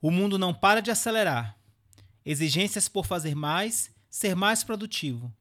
[0.00, 1.58] O mundo não para de acelerar.
[2.24, 5.32] Exigências por fazer mais, ser mais produtivo.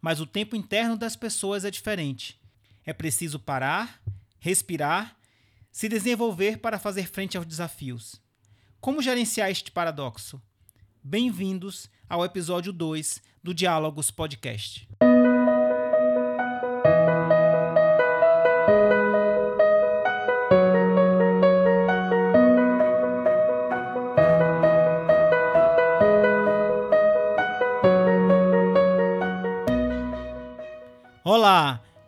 [0.00, 2.38] Mas o tempo interno das pessoas é diferente.
[2.84, 4.02] É preciso parar,
[4.38, 5.16] respirar,
[5.72, 8.20] se desenvolver para fazer frente aos desafios.
[8.78, 10.40] Como gerenciar este paradoxo?
[11.02, 14.86] Bem-vindos ao episódio 2 do Diálogos Podcast.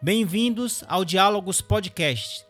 [0.07, 2.47] Bem-vindos ao Diálogos Podcast.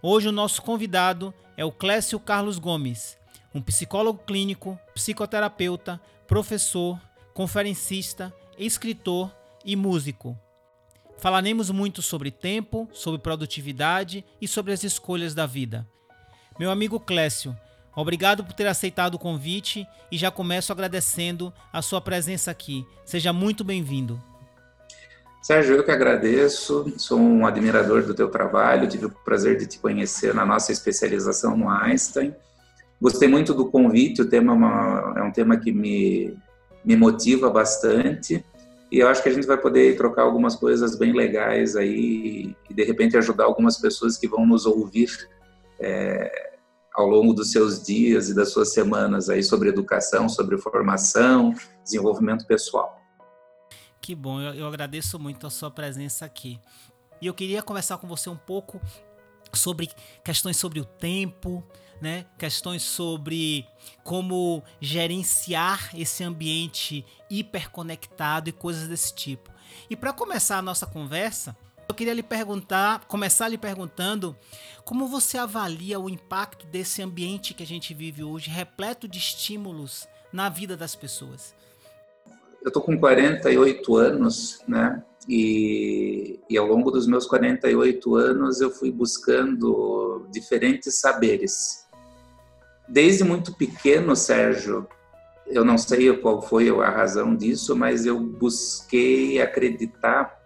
[0.00, 3.18] Hoje o nosso convidado é o Clécio Carlos Gomes,
[3.54, 6.98] um psicólogo clínico, psicoterapeuta, professor,
[7.34, 9.30] conferencista, escritor
[9.66, 10.34] e músico.
[11.18, 15.86] Falaremos muito sobre tempo, sobre produtividade e sobre as escolhas da vida.
[16.58, 17.54] Meu amigo Clécio,
[17.94, 22.82] obrigado por ter aceitado o convite e já começo agradecendo a sua presença aqui.
[23.04, 24.18] Seja muito bem-vindo.
[25.44, 29.78] Sérgio, eu que agradeço, sou um admirador do teu trabalho, tive o prazer de te
[29.78, 32.34] conhecer na nossa especialização no Einstein.
[32.98, 36.34] Gostei muito do convite, o tema é, uma, é um tema que me,
[36.82, 38.42] me motiva bastante
[38.90, 42.72] e eu acho que a gente vai poder trocar algumas coisas bem legais aí e
[42.72, 45.10] de repente ajudar algumas pessoas que vão nos ouvir
[45.78, 46.54] é,
[46.94, 51.52] ao longo dos seus dias e das suas semanas aí sobre educação, sobre formação,
[51.84, 53.03] desenvolvimento pessoal.
[54.04, 56.60] Que bom, eu, eu agradeço muito a sua presença aqui.
[57.22, 58.78] E eu queria conversar com você um pouco
[59.50, 59.88] sobre
[60.22, 61.66] questões sobre o tempo,
[62.02, 62.26] né?
[62.38, 63.66] Questões sobre
[64.02, 69.50] como gerenciar esse ambiente hiperconectado e coisas desse tipo.
[69.88, 71.56] E para começar a nossa conversa,
[71.88, 74.36] eu queria lhe perguntar, começar lhe perguntando
[74.84, 80.06] como você avalia o impacto desse ambiente que a gente vive hoje, repleto de estímulos
[80.30, 81.54] na vida das pessoas
[82.64, 85.02] eu tô com 48 anos, né?
[85.28, 91.86] E, e, ao longo dos meus 48 anos eu fui buscando diferentes saberes.
[92.88, 94.86] Desde muito pequeno, Sérgio,
[95.46, 100.38] eu não sei qual foi a razão disso, mas eu busquei acreditar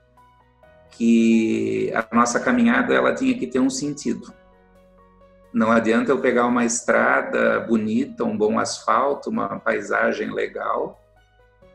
[0.93, 4.33] que a nossa caminhada ela tinha que ter um sentido.
[5.53, 11.01] Não adianta eu pegar uma estrada bonita, um bom asfalto, uma paisagem legal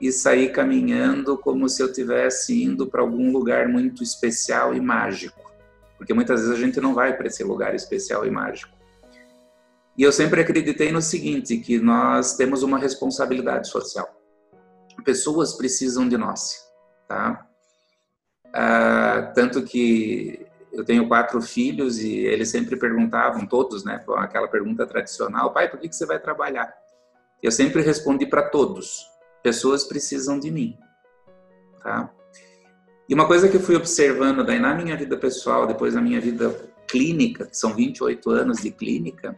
[0.03, 5.49] e sair caminhando como se eu tivesse indo para algum lugar muito especial e mágico,
[5.97, 8.75] porque muitas vezes a gente não vai para esse lugar especial e mágico.
[9.97, 14.05] E eu sempre acreditei no seguinte, que nós temos uma responsabilidade social.
[15.05, 16.69] Pessoas precisam de nós,
[17.07, 17.47] tá?
[18.53, 24.85] Ah, tanto que eu tenho quatro filhos e eles sempre perguntavam, todos, né, aquela pergunta
[24.85, 26.73] tradicional, pai, por que, que você vai trabalhar?
[27.41, 29.12] Eu sempre respondi para todos,
[29.43, 30.77] pessoas precisam de mim,
[31.83, 32.09] tá?
[33.07, 36.21] E uma coisa que eu fui observando daí na minha vida pessoal, depois na minha
[36.21, 36.49] vida
[36.87, 39.37] clínica, que são 28 anos de clínica,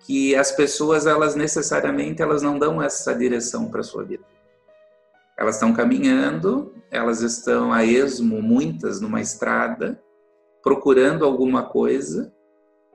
[0.00, 4.24] que as pessoas elas necessariamente elas não dão essa direção para sua vida.
[5.36, 10.00] Elas estão caminhando, elas estão a esmo, muitas numa estrada,
[10.62, 12.32] procurando alguma coisa,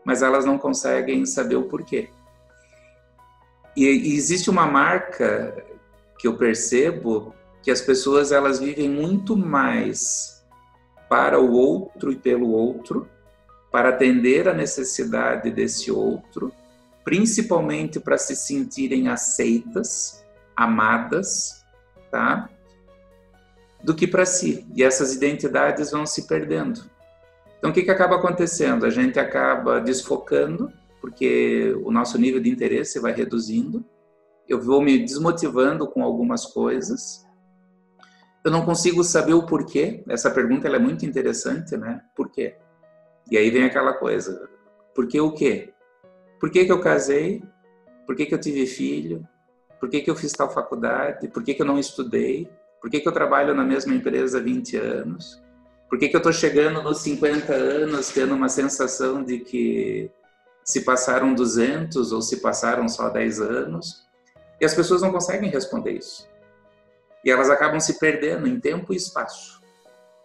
[0.05, 2.09] mas elas não conseguem saber o porquê.
[3.75, 5.65] E existe uma marca
[6.17, 10.45] que eu percebo que as pessoas elas vivem muito mais
[11.09, 13.07] para o outro e pelo outro,
[13.71, 16.51] para atender a necessidade desse outro,
[17.03, 20.25] principalmente para se sentirem aceitas,
[20.55, 21.65] amadas,
[22.09, 22.49] tá?
[23.83, 24.65] Do que para si.
[24.75, 26.89] E essas identidades vão se perdendo.
[27.57, 28.85] Então, o que, que acaba acontecendo?
[28.85, 30.71] A gente acaba desfocando,
[31.01, 33.83] porque o nosso nível de interesse vai reduzindo,
[34.47, 37.25] eu vou me desmotivando com algumas coisas.
[38.43, 40.03] Eu não consigo saber o porquê.
[40.07, 42.01] Essa pergunta é muito interessante, né?
[42.15, 42.55] Por quê?
[43.29, 44.47] E aí vem aquela coisa.
[44.93, 45.73] Por que o quê?
[46.39, 47.43] Por que, que eu casei?
[48.05, 49.27] Por que, que eu tive filho?
[49.79, 51.27] Por que, que eu fiz tal faculdade?
[51.27, 52.49] Por que, que eu não estudei?
[52.79, 55.41] Por que, que eu trabalho na mesma empresa há 20 anos?
[55.89, 60.11] Por que, que eu estou chegando nos 50 anos tendo uma sensação de que
[60.63, 64.04] se passaram 200 ou se passaram só 10 anos?
[64.59, 66.27] E as pessoas não conseguem responder isso.
[67.23, 69.61] E elas acabam se perdendo em tempo e espaço.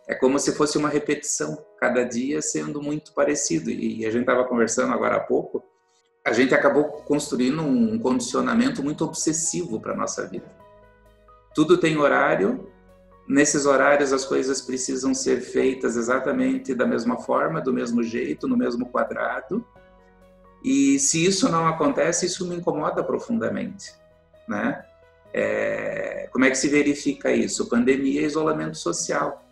[0.07, 3.71] É como se fosse uma repetição, cada dia sendo muito parecido.
[3.71, 5.65] E a gente estava conversando agora há pouco,
[6.25, 10.47] a gente acabou construindo um condicionamento muito obsessivo para a nossa vida.
[11.55, 12.71] Tudo tem horário,
[13.27, 18.57] nesses horários as coisas precisam ser feitas exatamente da mesma forma, do mesmo jeito, no
[18.57, 19.65] mesmo quadrado.
[20.63, 23.93] E se isso não acontece, isso me incomoda profundamente,
[24.51, 24.85] né?
[25.33, 27.69] É, como é que se verifica isso?
[27.69, 29.45] Pandemia e isolamento social.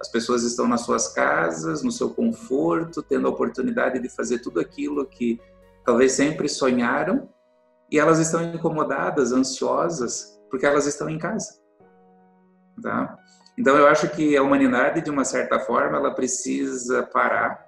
[0.00, 4.58] As pessoas estão nas suas casas, no seu conforto, tendo a oportunidade de fazer tudo
[4.58, 5.38] aquilo que
[5.84, 7.28] talvez sempre sonharam,
[7.90, 11.60] e elas estão incomodadas, ansiosas, porque elas estão em casa.
[12.82, 13.16] Tá?
[13.58, 17.64] Então eu acho que a humanidade, de uma certa forma, ela precisa parar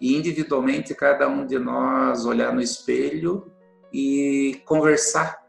[0.00, 3.50] e individualmente cada um de nós olhar no espelho
[3.92, 5.45] e conversar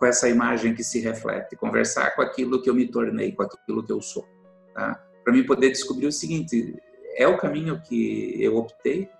[0.00, 3.84] com essa imagem que se reflete, conversar com aquilo que eu me tornei, com aquilo
[3.84, 4.26] que eu sou.
[4.74, 4.94] Tá?
[5.22, 6.74] Para mim poder descobrir o seguinte:
[7.14, 9.10] é o caminho que eu optei?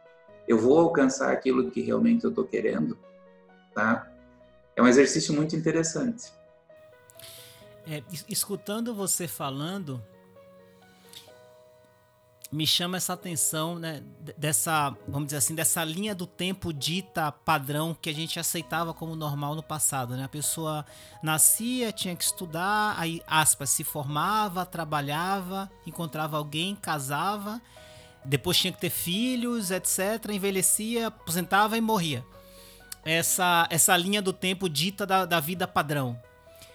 [0.49, 2.99] Eu vou alcançar aquilo que realmente eu estou querendo?
[3.75, 4.11] Tá?
[4.75, 6.33] É um exercício muito interessante.
[7.87, 10.03] É, escutando você falando,
[12.53, 14.03] me chama essa atenção, né,
[14.37, 19.15] dessa, vamos dizer assim, dessa linha do tempo dita padrão que a gente aceitava como
[19.15, 20.25] normal no passado, né?
[20.25, 20.85] A pessoa
[21.23, 27.63] nascia, tinha que estudar, aí aspas, se formava, trabalhava, encontrava alguém, casava,
[28.25, 32.25] depois tinha que ter filhos, etc, envelhecia, aposentava e morria.
[33.05, 36.21] Essa essa linha do tempo dita da, da vida padrão.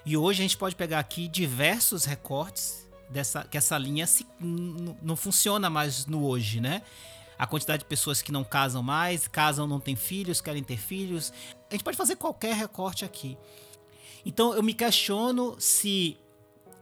[0.06, 5.16] E hoje a gente pode pegar aqui diversos recortes dessa que essa linha se, não
[5.16, 6.82] funciona mais no hoje, né?
[7.38, 11.34] A quantidade de pessoas que não casam mais, casam, não têm filhos, querem ter filhos.
[11.70, 13.38] A gente pode fazer qualquer recorte aqui.
[14.26, 16.18] Então eu me questiono se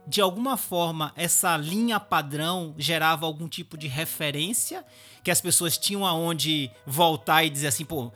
[0.06, 4.84] de alguma forma essa linha padrão gerava algum tipo de referência
[5.22, 8.12] que as pessoas tinham aonde voltar e dizer assim, pô,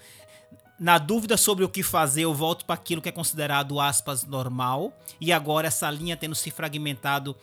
[0.78, 4.93] na dúvida sobre o que fazer, eu volto para aquilo que é considerado aspas normal.
[5.20, 7.34] E agora essa linha tendo se fragmentado,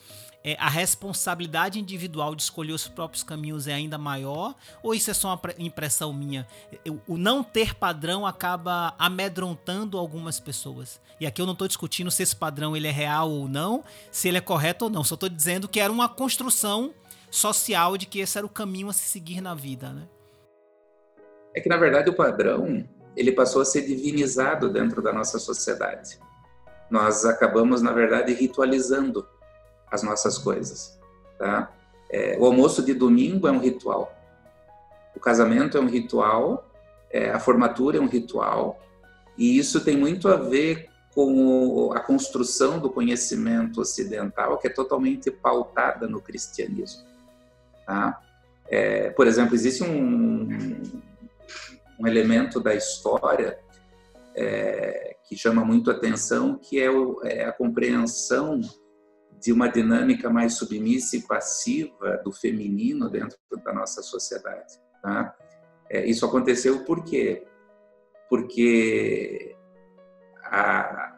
[0.46, 4.54] é, a responsabilidade individual de escolher os próprios caminhos é ainda maior?
[4.80, 6.46] Ou isso é só uma impressão minha?
[7.08, 11.00] O não ter padrão acaba amedrontando algumas pessoas.
[11.18, 13.82] E aqui eu não estou discutindo se esse padrão ele é real ou não,
[14.12, 15.02] se ele é correto ou não.
[15.02, 16.94] Só estou dizendo que era uma construção
[17.28, 20.06] social de que esse era o caminho a se seguir na vida, né?
[21.56, 26.20] É que na verdade o padrão ele passou a ser divinizado dentro da nossa sociedade.
[26.88, 29.26] Nós acabamos, na verdade, ritualizando
[29.90, 30.98] as nossas coisas.
[31.38, 31.72] Tá?
[32.10, 34.12] É, o almoço de domingo é um ritual,
[35.14, 36.68] o casamento é um ritual,
[37.10, 38.78] é, a formatura é um ritual,
[39.36, 45.30] e isso tem muito a ver com a construção do conhecimento ocidental, que é totalmente
[45.30, 47.04] pautada no cristianismo.
[47.86, 48.20] Tá?
[48.68, 50.48] É, por exemplo, existe um,
[51.98, 53.58] um elemento da história
[54.34, 58.60] é, que chama muito atenção, que é, o, é, a compreensão
[59.40, 64.74] de uma dinâmica mais submissa e passiva do feminino dentro da nossa sociedade.
[65.02, 65.34] Tá?
[65.90, 67.44] É, isso aconteceu por quê?
[68.28, 69.54] Porque
[70.44, 71.16] a,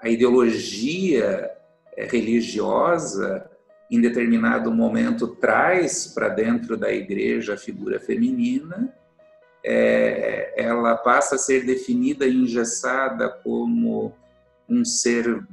[0.00, 1.50] a ideologia
[1.96, 3.50] é, religiosa,
[3.90, 8.94] em determinado momento, traz para dentro da igreja a figura feminina
[9.64, 14.14] é, ela passa a ser definida e engessada como
[14.68, 15.44] um ser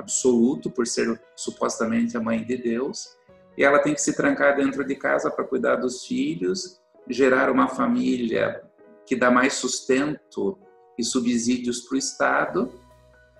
[0.00, 3.16] absoluto, por ser supostamente a mãe de Deus,
[3.56, 7.68] e ela tem que se trancar dentro de casa para cuidar dos filhos, gerar uma
[7.68, 8.62] família
[9.06, 10.58] que dá mais sustento
[10.98, 12.72] e subsídios para o Estado,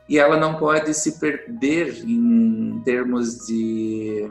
[0.09, 4.29] e ela não pode se perder em termos de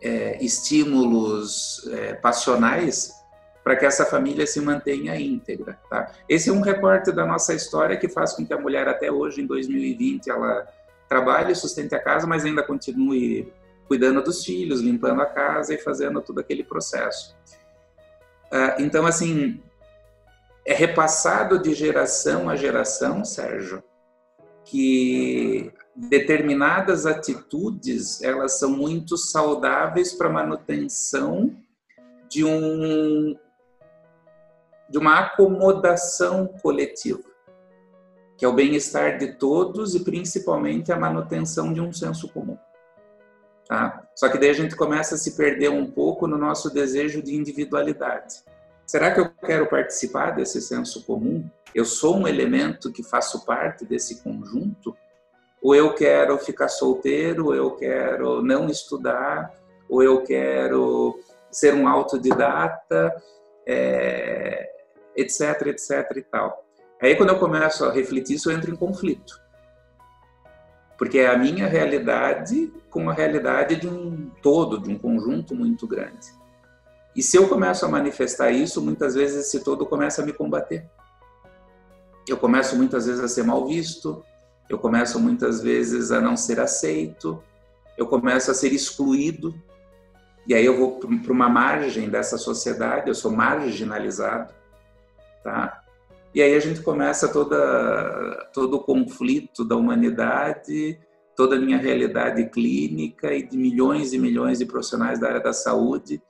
[0.00, 3.19] é, estímulos é, passionais
[3.70, 5.78] para que essa família se mantenha íntegra.
[5.88, 6.10] Tá?
[6.28, 9.42] Esse é um recorte da nossa história que faz com que a mulher até hoje,
[9.42, 10.66] em 2020, ela
[11.08, 13.52] trabalhe, sustente a casa, mas ainda continue
[13.86, 17.36] cuidando dos filhos, limpando a casa e fazendo todo aquele processo.
[18.50, 19.62] Ah, então, assim,
[20.66, 23.84] é repassado de geração a geração, Sérgio,
[24.64, 31.54] que determinadas atitudes elas são muito saudáveis para manutenção
[32.28, 33.36] de um
[34.90, 37.22] de uma acomodação coletiva,
[38.36, 42.58] que é o bem-estar de todos e principalmente a manutenção de um senso comum.
[43.68, 44.02] Tá?
[44.16, 47.36] Só que daí a gente começa a se perder um pouco no nosso desejo de
[47.36, 48.42] individualidade.
[48.84, 51.48] Será que eu quero participar desse senso comum?
[51.72, 54.96] Eu sou um elemento que faço parte desse conjunto?
[55.62, 59.54] Ou eu quero ficar solteiro, ou eu quero não estudar,
[59.88, 63.14] ou eu quero ser um autodidata?
[63.64, 64.79] É,
[65.20, 66.64] etc, etc e tal.
[67.00, 69.40] Aí quando eu começo a refletir isso, eu entro em conflito.
[70.98, 75.86] Porque é a minha realidade com a realidade de um todo, de um conjunto muito
[75.86, 76.28] grande.
[77.16, 80.88] E se eu começo a manifestar isso, muitas vezes esse todo começa a me combater.
[82.28, 84.22] Eu começo muitas vezes a ser mal visto,
[84.68, 87.42] eu começo muitas vezes a não ser aceito,
[87.98, 89.54] eu começo a ser excluído,
[90.46, 94.54] e aí eu vou para uma margem dessa sociedade, eu sou marginalizado,
[95.42, 95.82] tá?
[96.34, 100.98] E aí a gente começa toda, todo o conflito da humanidade,
[101.36, 105.52] toda a minha realidade clínica e de milhões e milhões de profissionais da área da
[105.52, 106.22] saúde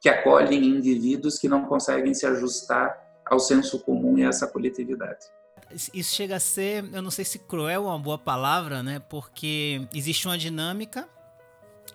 [0.00, 2.96] que acolhem indivíduos que não conseguem se ajustar
[3.26, 5.26] ao senso comum e a essa coletividade.
[5.70, 9.00] Isso chega a ser, eu não sei se cruel é uma boa palavra, né?
[9.00, 11.06] Porque existe uma dinâmica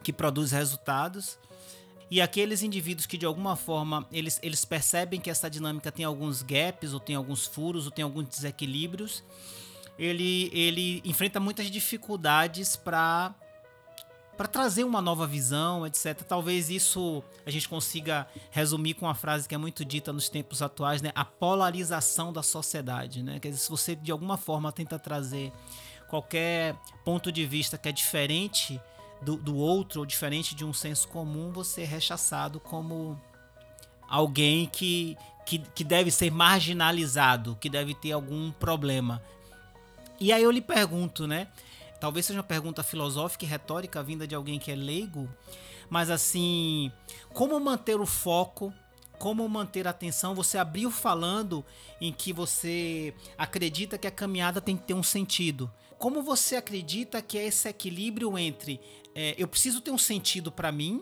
[0.04, 1.40] que produz resultados
[2.14, 6.44] e aqueles indivíduos que de alguma forma eles, eles percebem que essa dinâmica tem alguns
[6.44, 9.24] gaps, ou tem alguns furos, ou tem alguns desequilíbrios,
[9.98, 13.34] ele, ele enfrenta muitas dificuldades para
[14.38, 16.22] para trazer uma nova visão, etc.
[16.22, 20.62] Talvez isso a gente consiga resumir com uma frase que é muito dita nos tempos
[20.62, 21.12] atuais, né?
[21.16, 23.40] A polarização da sociedade, né?
[23.40, 25.52] Quer dizer, se você de alguma forma tenta trazer
[26.08, 28.80] qualquer ponto de vista que é diferente
[29.24, 33.20] do, do outro ou diferente de um senso comum, você é rechaçado como
[34.08, 39.22] alguém que, que, que deve ser marginalizado, que deve ter algum problema.
[40.20, 41.48] E aí eu lhe pergunto, né?
[42.00, 45.30] Talvez seja uma pergunta filosófica e retórica vinda de alguém que é leigo,
[45.90, 46.92] mas assim,
[47.34, 48.74] como manter o foco
[49.24, 50.36] como manter a atenção.
[50.36, 51.64] Você abriu falando
[52.02, 55.72] em que você acredita que a caminhada tem que ter um sentido.
[56.04, 58.78] Como você acredita que é esse equilíbrio entre
[59.16, 61.02] é, eu preciso ter um sentido para mim,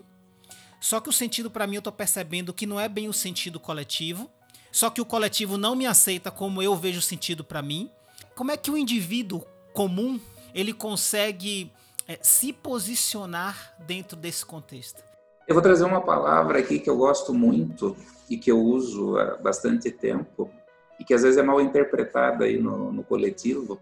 [0.80, 3.58] só que o sentido para mim eu tô percebendo que não é bem o sentido
[3.58, 4.30] coletivo,
[4.70, 7.90] só que o coletivo não me aceita como eu vejo o sentido para mim.
[8.36, 10.20] Como é que o indivíduo comum
[10.54, 11.72] ele consegue
[12.06, 15.02] é, se posicionar dentro desse contexto?
[15.48, 17.96] Eu vou trazer uma palavra aqui que eu gosto muito
[18.30, 20.48] e que eu uso há bastante tempo
[20.96, 23.80] e que às vezes é mal interpretada aí no, no coletivo,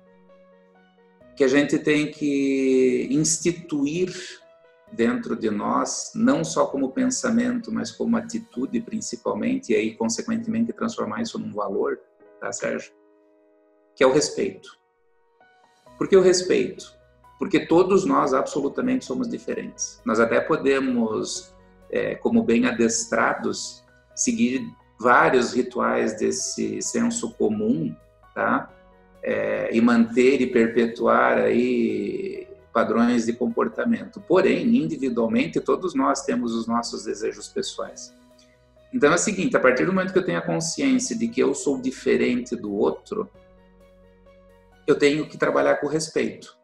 [1.40, 4.12] que a gente tem que instituir
[4.92, 11.22] dentro de nós, não só como pensamento, mas como atitude principalmente, e aí, consequentemente, transformar
[11.22, 11.98] isso num valor,
[12.38, 12.92] tá, Sérgio?
[13.96, 14.68] Que é o respeito.
[15.96, 16.94] Por que o respeito?
[17.38, 19.98] Porque todos nós absolutamente somos diferentes.
[20.04, 21.54] Nós até podemos,
[21.90, 23.82] é, como bem adestrados,
[24.14, 24.60] seguir
[25.00, 27.96] vários rituais desse senso comum,
[28.34, 28.70] tá?
[29.22, 34.20] É, e manter e perpetuar aí padrões de comportamento.
[34.20, 38.14] Porém, individualmente, todos nós temos os nossos desejos pessoais.
[38.92, 41.40] Então é o seguinte: a partir do momento que eu tenho a consciência de que
[41.40, 43.28] eu sou diferente do outro,
[44.86, 46.58] eu tenho que trabalhar com respeito.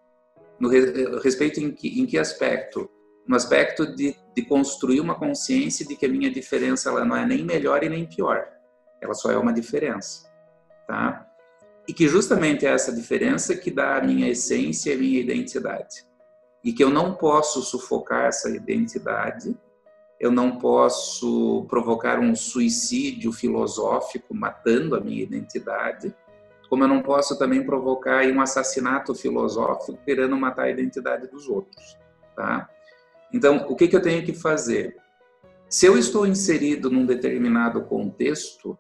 [0.59, 2.91] No re, respeito em que, em que aspecto?
[3.27, 7.27] No aspecto de, de construir uma consciência de que a minha diferença ela não é
[7.27, 8.47] nem melhor e nem pior.
[9.01, 10.31] Ela só é uma diferença,
[10.87, 11.26] tá?
[11.89, 16.05] E que justamente é essa diferença que dá a minha essência e a minha identidade.
[16.65, 19.57] E que eu não posso sufocar essa identidade,
[20.19, 26.15] eu não posso provocar um suicídio filosófico matando a minha identidade,
[26.69, 31.97] como eu não posso também provocar um assassinato filosófico querendo matar a identidade dos outros,
[32.35, 32.69] tá?
[33.33, 34.97] Então, o que, que eu tenho que fazer?
[35.69, 38.79] Se eu estou inserido num determinado contexto,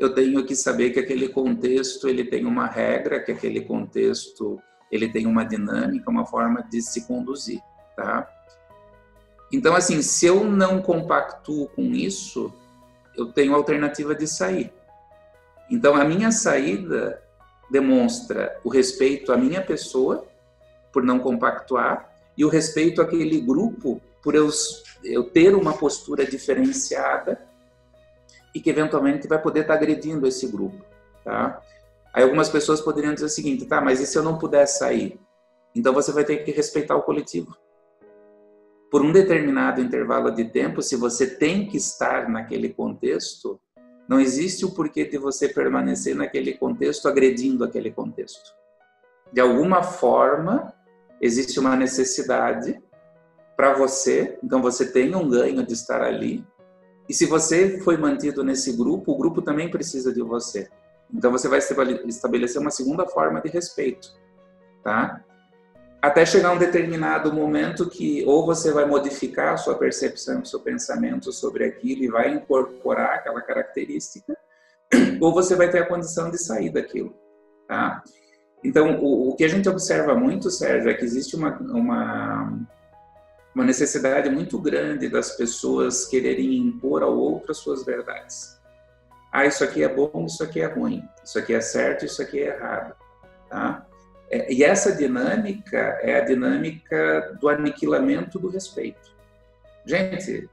[0.00, 4.58] eu tenho que saber que aquele contexto ele tem uma regra, que aquele contexto
[4.90, 7.60] ele tem uma dinâmica, uma forma de se conduzir,
[7.94, 8.26] tá?
[9.52, 12.50] Então, assim, se eu não compactuo com isso,
[13.14, 14.72] eu tenho alternativa de sair.
[15.70, 17.22] Então, a minha saída
[17.70, 20.26] demonstra o respeito à minha pessoa,
[20.90, 24.48] por não compactuar, e o respeito àquele grupo, por eu,
[25.04, 27.49] eu ter uma postura diferenciada
[28.54, 30.84] e que eventualmente vai poder estar agredindo esse grupo,
[31.24, 31.60] tá?
[32.12, 35.20] Aí algumas pessoas poderiam dizer o seguinte, tá, mas e se eu não puder sair?
[35.74, 37.56] Então você vai ter que respeitar o coletivo.
[38.90, 43.60] Por um determinado intervalo de tempo, se você tem que estar naquele contexto,
[44.08, 48.52] não existe o porquê de você permanecer naquele contexto agredindo aquele contexto.
[49.32, 50.74] De alguma forma,
[51.20, 52.82] existe uma necessidade
[53.56, 56.44] para você, então você tem um ganho de estar ali,
[57.10, 60.68] e se você foi mantido nesse grupo, o grupo também precisa de você.
[61.12, 64.14] Então você vai estabelecer uma segunda forma de respeito,
[64.84, 65.20] tá?
[66.00, 70.60] Até chegar um determinado momento que ou você vai modificar a sua percepção, o seu
[70.60, 74.38] pensamento sobre aquilo e vai incorporar aquela característica,
[75.20, 77.12] ou você vai ter a condição de sair daquilo,
[77.66, 78.04] tá?
[78.62, 82.68] Então, o, o que a gente observa muito, Sérgio, é que existe uma, uma
[83.54, 88.58] uma necessidade muito grande das pessoas quererem impor ao outro as suas verdades.
[89.32, 92.40] Ah, isso aqui é bom, isso aqui é ruim, isso aqui é certo, isso aqui
[92.40, 92.94] é errado.
[93.48, 93.86] Tá?
[94.30, 99.10] É, e essa dinâmica é a dinâmica do aniquilamento do respeito.
[99.84, 100.48] Gente,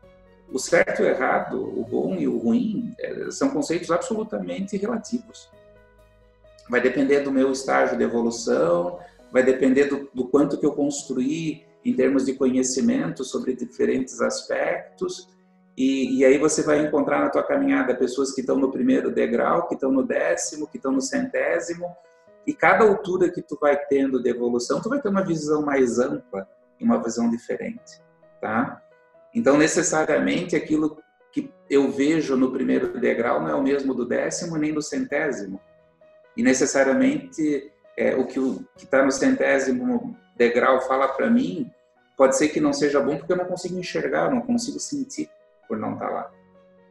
[0.51, 5.49] o certo e o errado, o bom e o ruim, é, são conceitos absolutamente relativos.
[6.69, 8.99] Vai depender do meu estágio de evolução,
[9.31, 15.29] vai depender do, do quanto que eu construí em termos de conhecimento sobre diferentes aspectos.
[15.77, 19.69] E, e, aí você vai encontrar na tua caminhada pessoas que estão no primeiro degrau,
[19.69, 21.87] que estão no décimo, que estão no centésimo.
[22.45, 25.97] E cada altura que tu vai tendo de evolução, tu vai ter uma visão mais
[25.97, 26.45] ampla
[26.77, 28.01] e uma visão diferente,
[28.41, 28.83] tá?
[29.33, 31.01] Então, necessariamente, aquilo
[31.31, 35.61] que eu vejo no primeiro degrau não é o mesmo do décimo nem do centésimo.
[36.35, 38.39] E necessariamente é, o que
[38.75, 41.71] está no centésimo degrau fala para mim
[42.17, 45.29] pode ser que não seja bom porque eu não consigo enxergar, não consigo sentir
[45.67, 46.31] por não estar tá lá.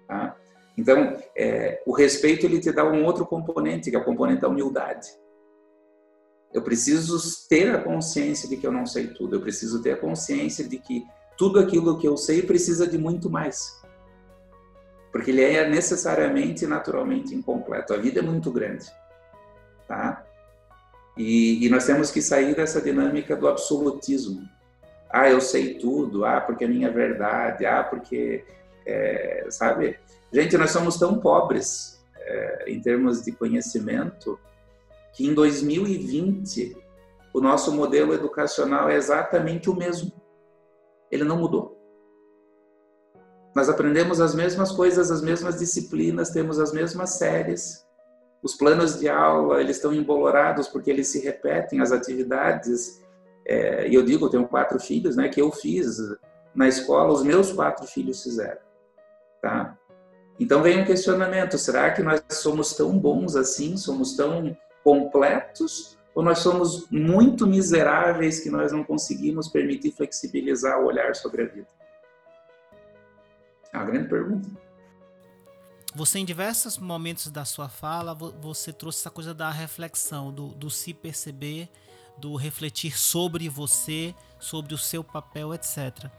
[0.07, 0.37] Tá?
[0.79, 4.49] Então, é, o respeito ele te dá um outro componente, que é o componente da
[4.49, 5.09] humildade.
[6.53, 7.19] Eu preciso
[7.49, 9.37] ter a consciência de que eu não sei tudo.
[9.37, 11.05] Eu preciso ter a consciência de que
[11.37, 13.83] tudo aquilo que eu sei precisa de muito mais.
[15.11, 17.93] Porque ele é necessariamente e naturalmente incompleto.
[17.93, 18.87] A vida é muito grande.
[19.89, 20.25] Tá?
[21.17, 24.47] E, e, nós temos que sair dessa dinâmica do absolutismo.
[25.11, 26.25] Ah, eu sei tudo.
[26.25, 27.65] Ah, porque é minha verdade.
[27.67, 28.45] Ah, porque.
[28.87, 29.99] É, sabe?
[30.33, 34.39] Gente, nós somos tão pobres é, em termos de conhecimento
[35.13, 36.77] que em 2020
[37.35, 40.13] o nosso modelo educacional é exatamente o mesmo
[41.11, 41.77] ele não mudou.
[43.55, 47.87] Nós aprendemos as mesmas coisas, as mesmas disciplinas, temos as mesmas séries.
[48.43, 53.03] Os planos de aula, eles estão embolorados porque eles se repetem, as atividades.
[53.47, 55.99] É, e eu digo, eu tenho quatro filhos, né, que eu fiz
[56.55, 58.61] na escola, os meus quatro filhos fizeram.
[59.41, 59.79] Tá?
[60.39, 63.77] Então vem um questionamento: será que nós somos tão bons assim?
[63.77, 65.97] Somos tão completos?
[66.17, 71.47] ou nós somos muito miseráveis que nós não conseguimos permitir flexibilizar o olhar sobre a
[71.47, 71.69] vida?
[73.71, 74.49] É uma grande pergunta.
[75.95, 80.71] Você, em diversos momentos da sua fala, você trouxe essa coisa da reflexão, do, do
[80.71, 81.69] se perceber,
[82.19, 86.11] do refletir sobre você, sobre o seu papel, etc.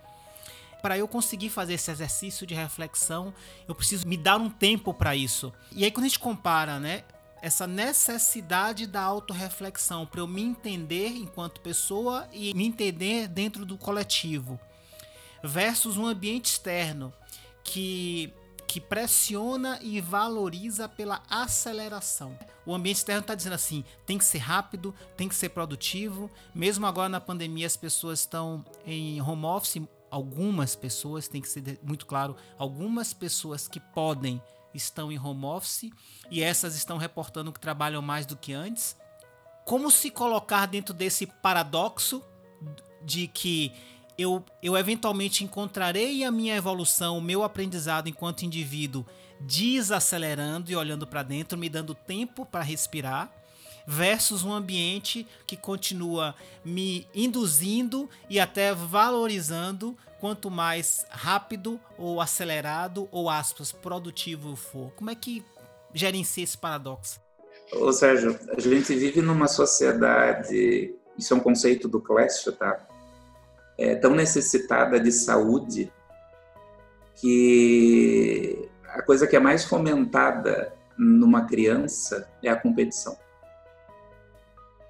[0.82, 3.34] Para eu conseguir fazer esse exercício de reflexão,
[3.68, 5.52] eu preciso me dar um tempo para isso.
[5.72, 7.04] E aí, quando a gente compara, né,
[7.42, 13.78] essa necessidade da autorreflexão para eu me entender enquanto pessoa e me entender dentro do
[13.78, 14.60] coletivo
[15.44, 17.14] versus um ambiente externo
[17.64, 18.34] que
[18.68, 22.38] que pressiona e valoriza pela aceleração.
[22.66, 26.30] O ambiente externo está dizendo assim: tem que ser rápido, tem que ser produtivo.
[26.54, 29.82] Mesmo agora na pandemia, as pessoas estão em home office.
[30.10, 34.42] Algumas pessoas, tem que ser muito claro, algumas pessoas que podem
[34.74, 35.90] estão em home office
[36.32, 38.96] e essas estão reportando que trabalham mais do que antes.
[39.66, 42.24] Como se colocar dentro desse paradoxo
[43.04, 43.74] de que
[44.18, 49.06] eu, eu eventualmente encontrarei a minha evolução, o meu aprendizado enquanto indivíduo
[49.40, 53.32] desacelerando e olhando para dentro, me dando tempo para respirar,
[53.86, 63.08] versus um ambiente que continua me induzindo e até valorizando quanto mais rápido ou acelerado
[63.12, 64.92] ou aspas produtivo for.
[64.96, 65.46] Como é que
[65.94, 67.22] gerencia esse paradoxo?
[67.72, 72.87] Ô Sérgio, a gente vive numa sociedade, isso é um conceito do Clécio, tá?
[73.78, 75.92] É tão necessitada de saúde
[77.16, 83.18] que a coisa que é mais fomentada numa criança é a competição.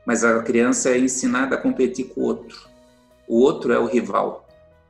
[0.05, 2.69] Mas a criança é ensinada a competir com o outro.
[3.27, 4.47] O outro é o rival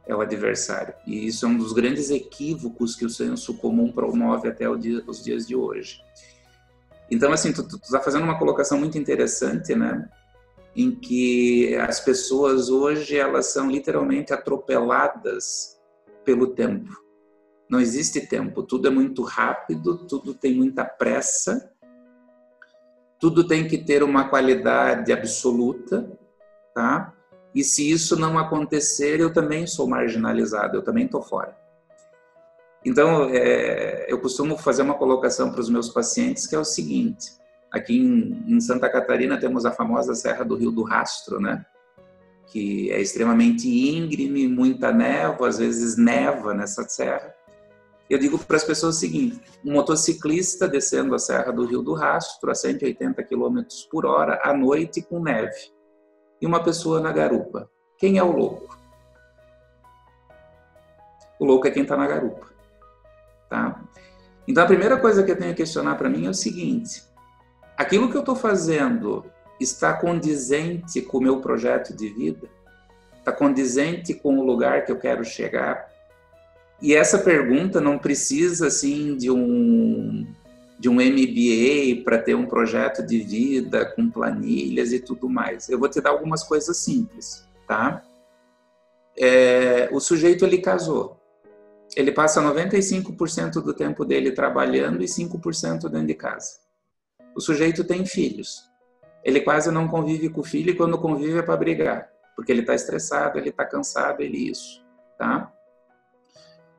[0.07, 0.93] é o adversário.
[1.05, 5.45] E isso é um dos grandes equívocos que o senso comum promove até os dias
[5.45, 6.01] de hoje.
[7.11, 10.07] Então, assim, tu, tu, tu tá fazendo uma colocação muito interessante, né?
[10.77, 15.77] Em que as pessoas hoje, elas são literalmente atropeladas
[16.23, 16.91] pelo tempo.
[17.67, 21.73] Não existe tempo, tudo é muito rápido, tudo tem muita pressa,
[23.19, 26.09] tudo tem que ter uma qualidade absoluta,
[26.73, 27.13] tá?
[27.53, 31.57] E se isso não acontecer, eu também sou marginalizado, eu também estou fora.
[32.85, 37.31] Então, é, eu costumo fazer uma colocação para os meus pacientes que é o seguinte:
[37.77, 41.65] aqui em, em, Santa Catarina temos a famosa Serra do Rio do Rastro, né?
[42.47, 47.33] Que é extremamente íngreme, muita névoa, às vezes neva nessa serra.
[48.09, 51.93] Eu digo para as pessoas o seguinte: um motociclista descendo a Serra do Rio do
[51.93, 53.59] Rastro a 180 km
[53.91, 55.71] por hora à noite com neve
[56.41, 57.69] e uma pessoa na garupa.
[57.97, 58.77] Quem é o louco?
[61.39, 62.47] O louco é quem está na garupa,
[63.49, 63.83] tá?
[64.47, 67.03] Então a primeira coisa que eu tenho que questionar para mim é o seguinte:
[67.77, 69.25] aquilo que eu estou fazendo
[69.59, 72.49] está condizente com o meu projeto de vida?
[73.17, 75.87] Está condizente com o lugar que eu quero chegar?
[76.81, 80.25] E essa pergunta não precisa assim de um
[80.79, 85.67] de um MBA para ter um projeto de vida com planilhas e tudo mais.
[85.69, 88.03] Eu vou te dar algumas coisas simples, tá?
[89.17, 91.19] É, o sujeito ele casou.
[91.95, 96.59] Ele passa 95% do tempo dele trabalhando e 5% dentro de casa.
[97.37, 98.69] O sujeito tem filhos.
[99.23, 102.61] Ele quase não convive com o filho e quando convive é para brigar, porque ele
[102.61, 104.83] está estressado, ele está cansado, ele isso,
[105.17, 105.53] tá?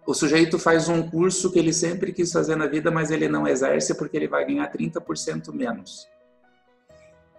[0.08, 3.46] o sujeito faz um curso que ele sempre quis fazer na vida, mas ele não
[3.46, 6.08] exerce porque ele vai ganhar 30% menos.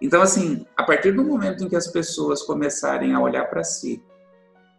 [0.00, 4.00] Então, assim, a partir do momento em que as pessoas começarem a olhar para si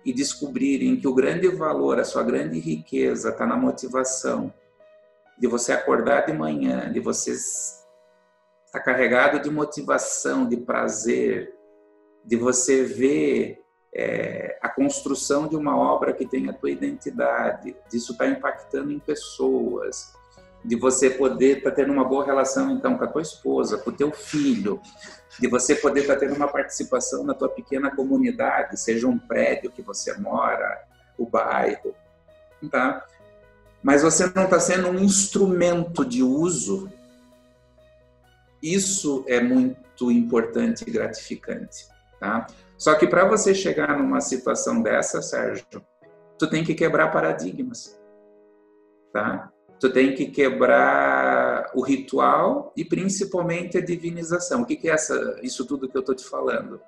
[0.05, 4.53] e descobrirem que o grande valor, a sua grande riqueza está na motivação,
[5.37, 7.35] de você acordar de manhã, de você
[8.71, 11.53] estar tá carregado de motivação, de prazer,
[12.23, 13.61] de você ver
[13.93, 18.99] é, a construção de uma obra que tem a tua identidade, disso está impactando em
[18.99, 20.13] pessoas,
[20.63, 23.89] de você poder estar tá tendo uma boa relação então com a tua esposa, com
[23.89, 24.79] o teu filho,
[25.37, 29.71] de você poder estar tá tendo uma participação na tua pequena comunidade, seja um prédio
[29.71, 30.81] que você mora,
[31.17, 31.93] o bairro,
[32.71, 33.05] tá?
[33.83, 36.89] Mas você não está sendo um instrumento de uso.
[38.61, 41.87] Isso é muito importante e gratificante,
[42.19, 42.47] tá?
[42.77, 45.65] Só que para você chegar numa situação dessa, Sérgio,
[46.37, 47.99] tu tem que quebrar paradigmas,
[49.13, 49.51] tá?
[49.79, 54.61] Tu tem que quebrar o ritual e principalmente a divinização.
[54.61, 56.79] O que, é essa, isso tudo que eu estou te falando?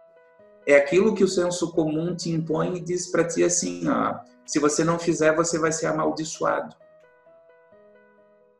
[0.65, 4.59] É aquilo que o senso comum te impõe e diz para ti assim, ó, se
[4.59, 6.75] você não fizer, você vai ser amaldiçoado.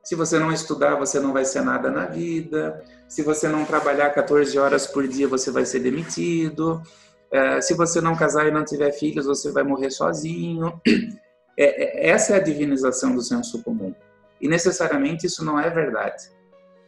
[0.04, 2.84] Se você não estudar, você não vai ser nada na vida.
[3.08, 6.82] Se você não trabalhar 14 horas por dia, você vai ser demitido.
[7.32, 10.80] É, se você não casar e não tiver filhos, você vai morrer sozinho.
[11.56, 13.94] É, é, essa é a divinização do senso comum.
[14.42, 16.24] E necessariamente isso não é verdade.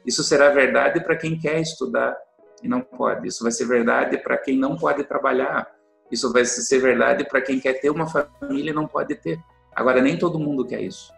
[0.04, 2.18] Isso será verdade para quem quer estudar
[2.64, 3.28] e não pode.
[3.28, 5.72] Isso vai ser verdade para quem não pode trabalhar.
[6.12, 9.40] Isso vai ser verdade para quem quer ter uma família e não pode ter.
[9.76, 11.14] Agora, nem todo mundo quer isso.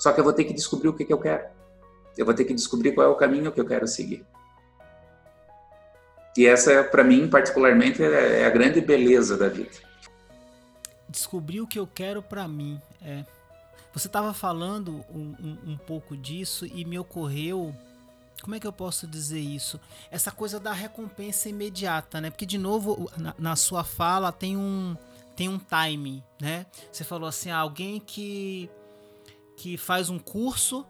[0.00, 1.44] Só que eu vou ter que descobrir o que, que eu quero.
[2.16, 4.26] Eu vou ter que descobrir qual é o caminho que eu quero seguir.
[6.36, 9.70] E essa, para mim, particularmente, é a grande beleza da vida.
[11.06, 12.80] Descobrir o que eu quero para mim.
[13.02, 13.24] É.
[13.92, 17.74] Você estava falando um, um, um pouco disso e me ocorreu
[18.42, 19.78] como é que eu posso dizer isso?
[20.10, 22.30] Essa coisa da recompensa imediata, né?
[22.30, 24.96] Porque de novo na, na, sua fala tem um
[25.36, 26.64] tem um time, né?
[26.90, 28.70] Você falou assim, ah, alguém que
[29.60, 30.86] que faz um curso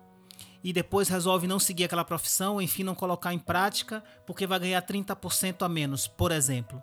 [0.62, 4.80] e depois resolve não seguir aquela profissão, enfim, não colocar em prática, porque vai ganhar
[4.80, 6.80] 30% a menos, por exemplo,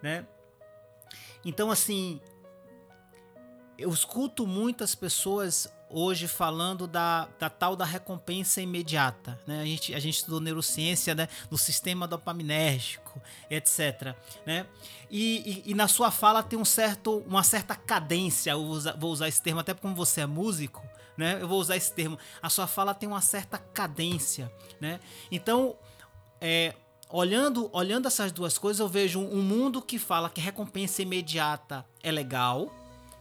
[0.00, 0.24] né?
[1.44, 2.20] Então, assim,
[3.76, 9.38] eu escuto muitas pessoas hoje falando da, da tal da recompensa imediata.
[9.46, 9.60] Né?
[9.60, 11.28] A, gente, a gente estudou neurociência né?
[11.50, 14.14] no sistema dopaminérgico, etc.
[14.44, 14.66] Né?
[15.10, 19.12] E, e, e, na sua fala tem um certo, uma certa cadência, vou usar, vou
[19.12, 20.82] usar esse termo até como você é músico,
[21.16, 21.38] né?
[21.40, 22.18] Eu vou usar esse termo.
[22.42, 25.00] A sua fala tem uma certa cadência, né?
[25.30, 25.76] Então,
[26.40, 26.74] é,
[27.08, 32.10] olhando, olhando essas duas coisas, eu vejo um, mundo que fala que recompensa imediata é
[32.10, 32.72] legal,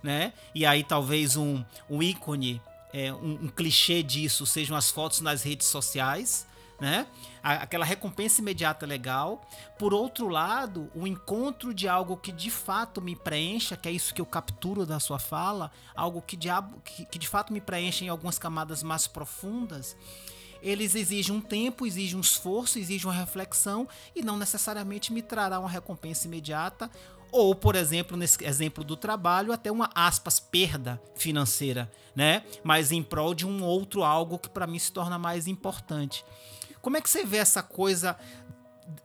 [0.04, 0.34] né?
[0.54, 2.62] E aí talvez um, um ícone,
[2.94, 6.48] é, um, um clichê disso sejam as fotos nas redes sociais,
[6.80, 7.08] né?
[7.42, 9.48] Aquela recompensa imediata legal.
[9.78, 14.14] Por outro lado, o encontro de algo que de fato me preencha, que é isso
[14.14, 16.50] que eu capturo da sua fala, algo que de,
[16.84, 19.96] que, que de fato me preenche em algumas camadas mais profundas,
[20.62, 25.60] eles exigem um tempo, exigem um esforço, exigem uma reflexão e não necessariamente me trará
[25.60, 26.90] uma recompensa imediata
[27.36, 32.46] ou, por exemplo, nesse exemplo do trabalho, até uma aspas perda financeira, né?
[32.64, 36.24] Mas em prol de um outro algo que para mim se torna mais importante.
[36.82, 38.16] Como é que você vê essa coisa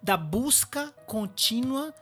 [0.01, 1.93] da busca contínua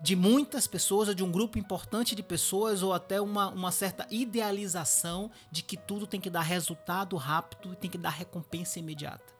[0.00, 4.06] de muitas pessoas, ou de um grupo importante de pessoas, ou até uma, uma certa
[4.10, 9.34] idealização de que tudo tem que dar resultado rápido e tem que dar recompensa imediata?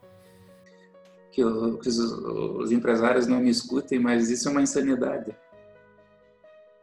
[1.33, 5.35] Que, que os, os, empresários não me escutem, mas isso é uma insanidade.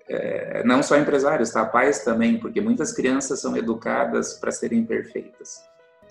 [0.07, 1.65] É, não só empresários, tá?
[1.65, 5.61] Pais também, porque muitas crianças são educadas para serem perfeitas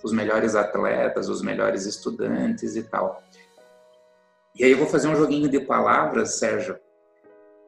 [0.03, 3.23] os melhores atletas, os melhores estudantes e tal.
[4.55, 6.79] E aí eu vou fazer um joguinho de palavras, Sérgio,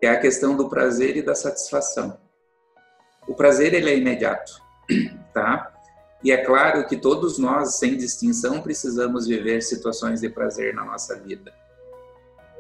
[0.01, 2.19] que é a questão do prazer e da satisfação.
[3.27, 4.53] O prazer ele é imediato,
[5.33, 5.73] tá?
[6.23, 11.19] E é claro que todos nós, sem distinção, precisamos viver situações de prazer na nossa
[11.19, 11.53] vida.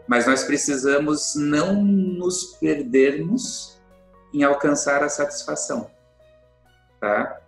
[0.06, 3.80] Mas nós precisamos não nos perdermos
[4.32, 5.90] em alcançar a satisfação,
[7.00, 7.40] tá?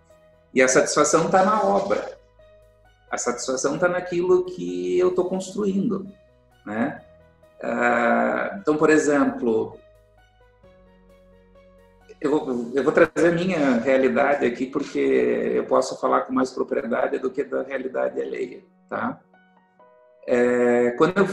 [0.53, 2.17] E a satisfação está na obra.
[3.11, 6.07] A satisfação está naquilo que eu estou construindo,
[6.65, 7.01] né?
[7.61, 9.77] Ah, então, por exemplo,
[12.19, 16.51] eu vou, eu vou trazer a minha realidade aqui porque eu posso falar com mais
[16.51, 19.19] propriedade do que da realidade alheia, tá?
[20.27, 21.27] É, quando eu,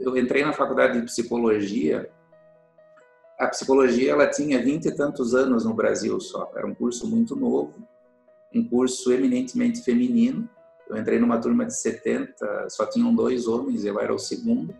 [0.00, 2.10] eu, entrei na faculdade de psicologia,
[3.38, 6.50] a psicologia ela tinha vinte e tantos anos no Brasil só.
[6.54, 7.86] Era um curso muito novo,
[8.52, 10.48] um curso eminentemente feminino.
[10.88, 14.74] Eu entrei numa turma de 70, só tinham dois homens, eu era o segundo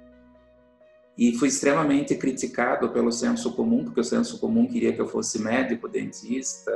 [1.16, 5.40] e fui extremamente criticado pelo senso comum, porque o senso comum queria que eu fosse
[5.40, 6.72] médico, dentista,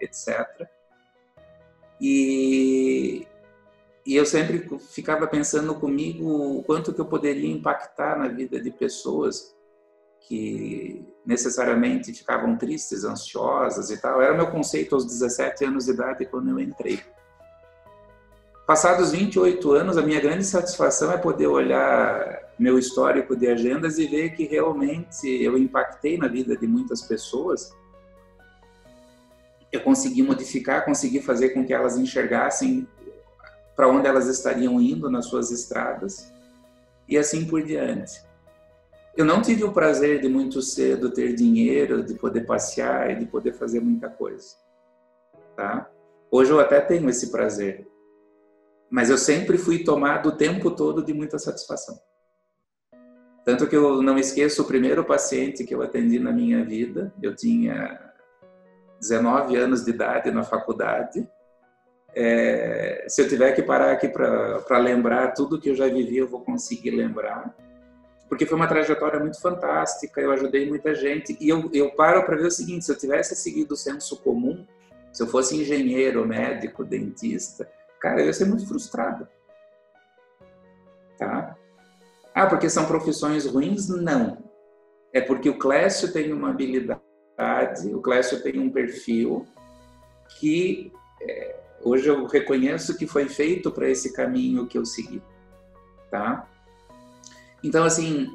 [0.00, 0.66] etc.
[2.00, 3.23] E,
[4.06, 8.70] e eu sempre ficava pensando comigo o quanto que eu poderia impactar na vida de
[8.70, 9.54] pessoas
[10.20, 14.20] que necessariamente ficavam tristes, ansiosas e tal.
[14.20, 17.00] Era meu conceito aos 17 anos de idade quando eu entrei.
[18.66, 24.06] Passados 28 anos, a minha grande satisfação é poder olhar meu histórico de agendas e
[24.06, 27.70] ver que realmente eu impactei na vida de muitas pessoas.
[29.70, 32.88] Eu consegui modificar, consegui fazer com que elas enxergassem
[33.74, 36.32] para onde elas estariam indo nas suas estradas
[37.08, 38.22] e assim por diante.
[39.16, 43.26] Eu não tive o prazer de muito cedo ter dinheiro, de poder passear e de
[43.26, 44.56] poder fazer muita coisa,
[45.56, 45.88] tá?
[46.30, 47.86] Hoje eu até tenho esse prazer,
[48.90, 51.96] mas eu sempre fui tomado o tempo todo de muita satisfação.
[53.44, 57.12] Tanto que eu não esqueço o primeiro paciente que eu atendi na minha vida.
[57.22, 58.00] Eu tinha
[58.98, 61.28] 19 anos de idade na faculdade.
[62.16, 66.28] É, se eu tiver que parar aqui para lembrar tudo que eu já vivi, eu
[66.28, 67.54] vou conseguir lembrar.
[68.28, 71.36] Porque foi uma trajetória muito fantástica, eu ajudei muita gente.
[71.40, 74.66] E eu, eu paro para ver o seguinte: se eu tivesse seguido o senso comum,
[75.12, 79.28] se eu fosse engenheiro, médico, dentista, cara, eu ia ser muito frustrado.
[81.18, 81.56] Tá?
[82.34, 83.88] Ah, porque são profissões ruins?
[83.88, 84.38] Não.
[85.12, 87.00] É porque o Clécio tem uma habilidade,
[87.92, 89.46] o Clécio tem um perfil
[90.40, 95.22] que é, hoje eu reconheço que foi feito para esse caminho que eu segui,
[96.10, 96.48] tá?
[97.62, 98.28] Então, assim,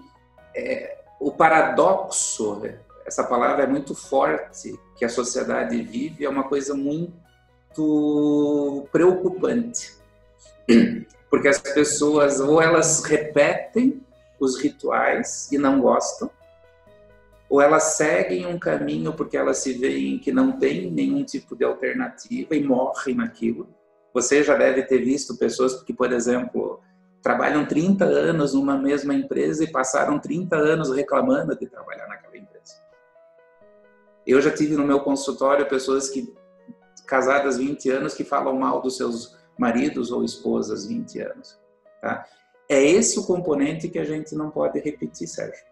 [0.55, 2.61] é, o paradoxo,
[3.05, 7.17] essa palavra é muito forte, que a sociedade vive, é uma coisa muito
[8.91, 9.99] preocupante
[11.29, 14.01] porque as pessoas ou elas repetem
[14.39, 16.29] os rituais e não gostam,
[17.49, 21.63] ou elas seguem um caminho porque elas se veem que não tem nenhum tipo de
[21.63, 23.67] alternativa e morrem naquilo.
[24.13, 26.79] Você já deve ter visto pessoas que, por exemplo,
[27.23, 32.75] trabalham 30 anos numa mesma empresa e passaram 30 anos reclamando de trabalhar naquela empresa.
[34.27, 36.31] Eu já tive no meu consultório pessoas que
[37.07, 41.59] casadas 20 anos que falam mal dos seus maridos ou esposas 20 anos.
[41.99, 42.25] Tá?
[42.69, 45.65] É esse o componente que a gente não pode repetir, Sérgio.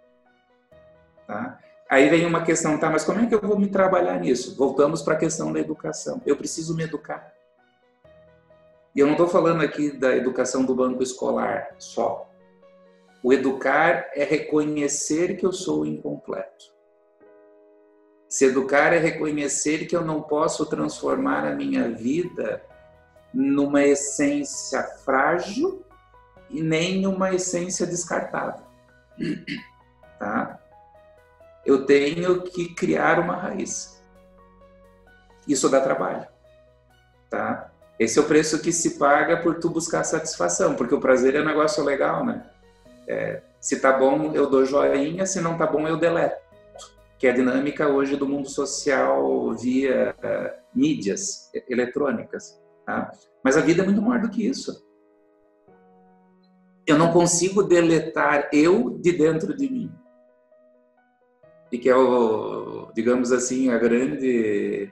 [1.28, 1.60] Tá?
[1.90, 4.56] Aí vem uma questão, tá, mas como é que eu vou me trabalhar nisso?
[4.58, 6.22] Voltamos para a questão da educação.
[6.26, 7.34] Eu preciso me educar.
[8.94, 12.30] E eu não estou falando aqui da educação do banco escolar só.
[13.24, 16.66] O educar é reconhecer que eu sou incompleto.
[18.28, 22.62] Se educar é reconhecer que eu não posso transformar a minha vida
[23.34, 25.86] numa essência frágil
[26.50, 28.66] e nem numa essência descartável.
[30.20, 30.60] Tá?
[31.68, 34.02] Eu tenho que criar uma raiz.
[35.46, 36.26] Isso dá trabalho.
[37.30, 37.70] Tá?
[38.00, 41.42] Esse é o preço que se paga por tu buscar satisfação, porque o prazer é
[41.42, 42.50] um negócio legal, né?
[43.06, 46.42] É, se tá bom, eu dou joinha, se não tá bom, eu deleto.
[47.20, 52.58] Que é a dinâmica hoje do mundo social via uh, mídias eletrônicas.
[52.86, 53.12] Tá?
[53.44, 54.86] Mas a vida é muito maior do que isso.
[56.86, 59.92] Eu não consigo deletar eu de dentro de mim.
[61.72, 64.92] E que é o, digamos assim, a grande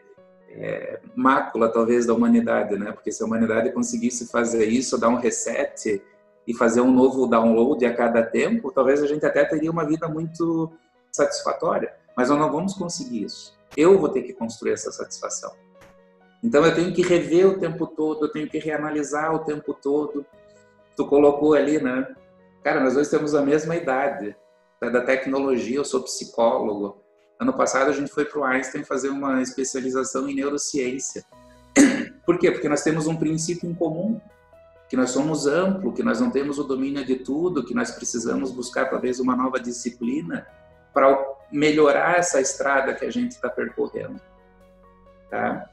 [0.49, 2.91] é, mácula, talvez, da humanidade, né?
[2.91, 6.01] Porque se a humanidade conseguisse fazer isso, dar um reset
[6.47, 10.07] e fazer um novo download a cada tempo, talvez a gente até teria uma vida
[10.07, 10.71] muito
[11.11, 11.93] satisfatória.
[12.15, 13.57] Mas nós não vamos conseguir isso.
[13.75, 15.51] Eu vou ter que construir essa satisfação.
[16.43, 20.25] Então eu tenho que rever o tempo todo, eu tenho que reanalisar o tempo todo.
[20.95, 22.07] Tu colocou ali, né?
[22.63, 24.35] Cara, nós dois temos a mesma idade.
[24.81, 27.01] É da tecnologia, eu sou psicólogo.
[27.39, 31.23] Ano passado a gente foi para o Einstein fazer uma especialização em neurociência.
[32.25, 32.51] Por quê?
[32.51, 34.19] Porque nós temos um princípio em comum,
[34.89, 38.51] que nós somos amplo, que nós não temos o domínio de tudo, que nós precisamos
[38.51, 40.45] buscar talvez uma nova disciplina
[40.93, 41.17] para
[41.51, 44.19] melhorar essa estrada que a gente está percorrendo.
[45.29, 45.69] Tá?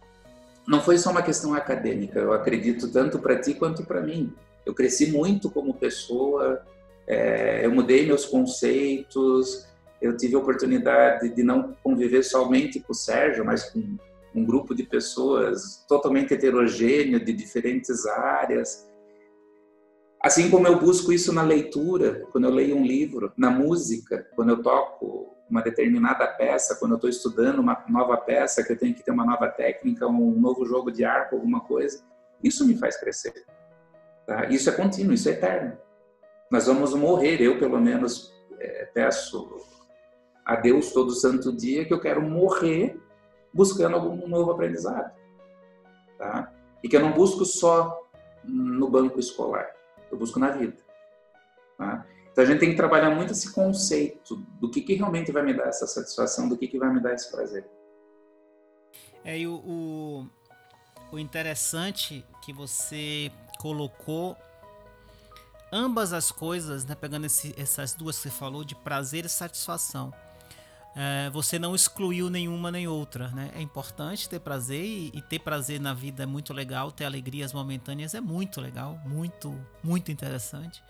[0.67, 4.33] Não foi só uma questão acadêmica, eu acredito tanto para ti quanto para mim.
[4.65, 6.63] Eu cresci muito como pessoa,
[7.07, 9.67] é, eu mudei meus conceitos,
[10.01, 13.97] eu tive a oportunidade de não conviver somente com o Sérgio, mas com
[14.35, 18.89] um grupo de pessoas totalmente heterogêneo, de diferentes áreas.
[20.21, 24.51] Assim como eu busco isso na leitura, quando eu leio um livro, na música, quando
[24.51, 28.95] eu toco uma determinada peça, quando eu estou estudando uma nova peça, que eu tenho
[28.95, 32.03] que ter uma nova técnica, um novo jogo de arco, alguma coisa,
[32.43, 33.45] isso me faz crescer.
[34.27, 34.47] Tá?
[34.47, 35.77] Isso é contínuo, isso é eterno.
[36.53, 39.57] Nós vamos morrer, eu pelo menos é, peço
[40.45, 43.01] a Deus todo santo dia que eu quero morrer
[43.55, 45.17] buscando algum novo aprendizado.
[46.19, 46.53] Tá?
[46.83, 48.07] E que eu não busco só
[48.45, 49.67] no banco escolar,
[50.11, 50.77] eu busco na vida.
[51.79, 52.07] Tá?
[52.31, 55.55] Então a gente tem que trabalhar muito esse conceito do que, que realmente vai me
[55.55, 57.67] dar essa satisfação, do que, que vai me dar esse prazer.
[59.25, 60.27] É, e o, o,
[61.13, 64.37] o interessante que você colocou
[65.73, 70.13] ambas as coisas, né, pegando esse, essas duas que você falou, de prazer e satisfação.
[70.95, 73.51] É, você não excluiu nenhuma nem outra, né?
[73.57, 77.55] É importante ter prazer e, e, ter prazer na vida é muito legal, ter alegrias
[77.55, 80.85] momentâneas é muito legal, muito, muito interessante.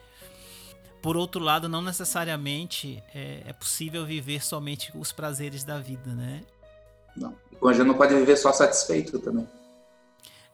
[1.01, 6.42] Por outro lado, não necessariamente é, é possível viver somente os prazeres da vida, né?
[7.16, 7.37] Não.
[7.64, 9.47] A gente não pode viver só satisfeito também.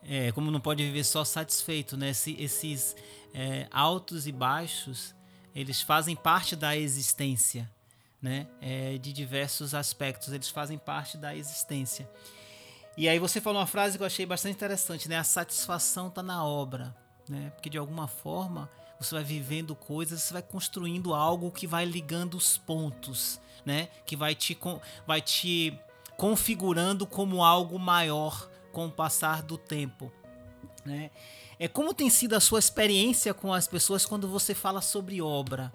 [0.02, 2.10] É, como não pode viver só satisfeito, né?
[2.10, 2.96] Esse, esses
[3.34, 5.14] é, altos e baixos,
[5.54, 7.70] eles fazem parte da existência,
[8.20, 8.46] né?
[8.60, 12.08] É, de diversos aspectos, eles fazem parte da existência.
[12.96, 15.16] E aí você falou uma frase que eu achei bastante interessante, né?
[15.16, 16.94] A satisfação está na obra,
[17.28, 17.50] né?
[17.54, 22.34] Porque de alguma forma você vai vivendo coisas, você vai construindo algo que vai ligando
[22.34, 23.88] os pontos, né?
[24.04, 24.58] Que vai te,
[25.06, 25.78] vai te
[26.16, 30.12] configurando como algo maior com o passar do tempo,
[30.84, 31.10] né?
[31.58, 35.74] É como tem sido a sua experiência com as pessoas quando você fala sobre obra,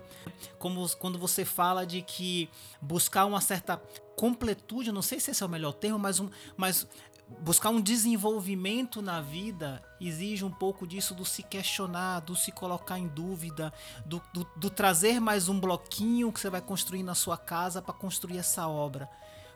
[0.57, 2.49] como quando você fala de que
[2.81, 3.75] buscar uma certa
[4.15, 6.87] completude, não sei se esse é o melhor termo, mas, um, mas
[7.41, 12.97] buscar um desenvolvimento na vida exige um pouco disso do se questionar, do se colocar
[12.97, 13.73] em dúvida,
[14.05, 17.93] do, do, do trazer mais um bloquinho que você vai construir na sua casa para
[17.93, 19.09] construir essa obra.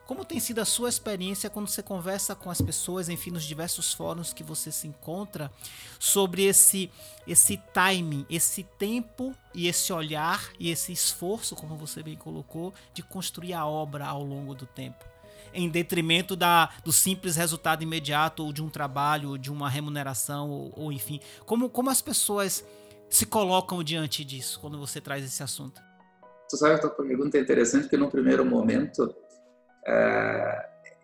[0.07, 3.93] Como tem sido a sua experiência quando você conversa com as pessoas, enfim, nos diversos
[3.93, 5.51] fóruns que você se encontra,
[5.99, 6.89] sobre esse
[7.27, 13.03] esse timing, esse tempo e esse olhar e esse esforço, como você bem colocou, de
[13.03, 15.03] construir a obra ao longo do tempo?
[15.53, 20.51] em detrimento da, do simples resultado imediato ou de um trabalho, ou de uma remuneração,
[20.51, 21.19] ou, ou enfim.
[21.45, 22.63] Como, como as pessoas
[23.09, 25.81] se colocam diante disso quando você traz esse assunto?
[26.47, 29.15] Você sabe que a tua pergunta é interessante, porque no primeiro momento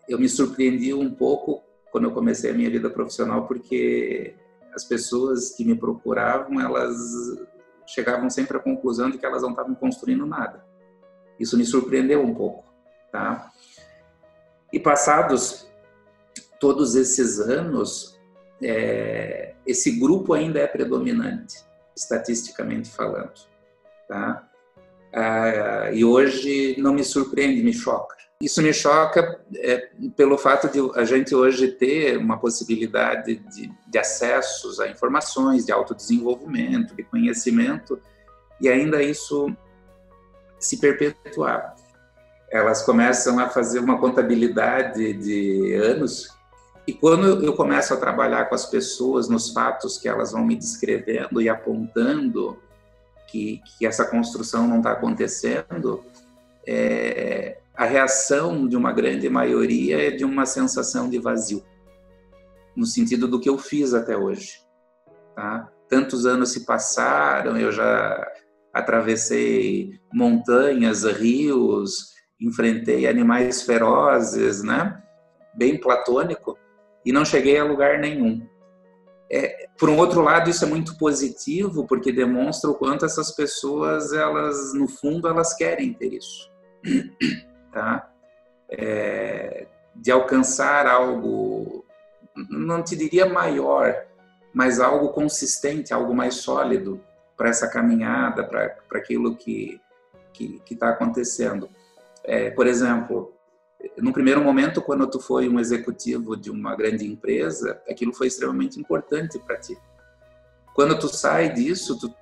[0.08, 4.34] eu me surpreendi um pouco quando eu comecei a minha vida profissional, porque
[4.74, 6.96] as pessoas que me procuravam, elas
[7.86, 10.64] chegavam sempre à conclusão de que elas não estavam construindo nada.
[11.38, 12.64] Isso me surpreendeu um pouco,
[13.12, 13.50] tá?
[14.72, 15.68] E passados
[16.58, 18.18] todos esses anos,
[18.62, 21.56] é, esse grupo ainda é predominante,
[21.96, 23.32] estatisticamente falando.
[24.08, 24.48] Tá?
[25.12, 28.13] Ah, e hoje não me surpreende, me choca.
[28.40, 33.98] Isso me choca é, pelo fato de a gente hoje ter uma possibilidade de, de
[33.98, 37.98] acessos a informações, de autodesenvolvimento, de conhecimento,
[38.60, 39.54] e ainda isso
[40.58, 41.74] se perpetuar.
[42.50, 46.34] Elas começam a fazer uma contabilidade de anos
[46.86, 50.54] e quando eu começo a trabalhar com as pessoas nos fatos que elas vão me
[50.54, 52.58] descrevendo e apontando
[53.26, 56.04] que, que essa construção não está acontecendo,
[56.66, 61.62] é, a reação de uma grande maioria é de uma sensação de vazio,
[62.76, 64.60] no sentido do que eu fiz até hoje.
[65.34, 65.68] Tá?
[65.88, 68.26] Tantos anos se passaram, eu já
[68.72, 75.00] atravessei montanhas, rios, enfrentei animais ferozes, né?
[75.54, 76.58] Bem platônico
[77.04, 78.46] e não cheguei a lugar nenhum.
[79.30, 84.12] É, por um outro lado, isso é muito positivo porque demonstra o quanto essas pessoas,
[84.12, 86.50] elas, no fundo, elas querem ter isso,
[87.74, 88.10] tá?
[88.70, 91.84] É, de alcançar algo,
[92.48, 93.94] não te diria maior,
[94.52, 97.00] mas algo consistente, algo mais sólido
[97.36, 99.80] para essa caminhada, para aquilo que
[100.34, 101.70] que está acontecendo.
[102.24, 103.32] É, por exemplo,
[103.96, 108.78] no primeiro momento, quando tu foi um executivo de uma grande empresa, aquilo foi extremamente
[108.78, 109.78] importante para ti.
[110.74, 112.12] Quando tu sai disso, tu,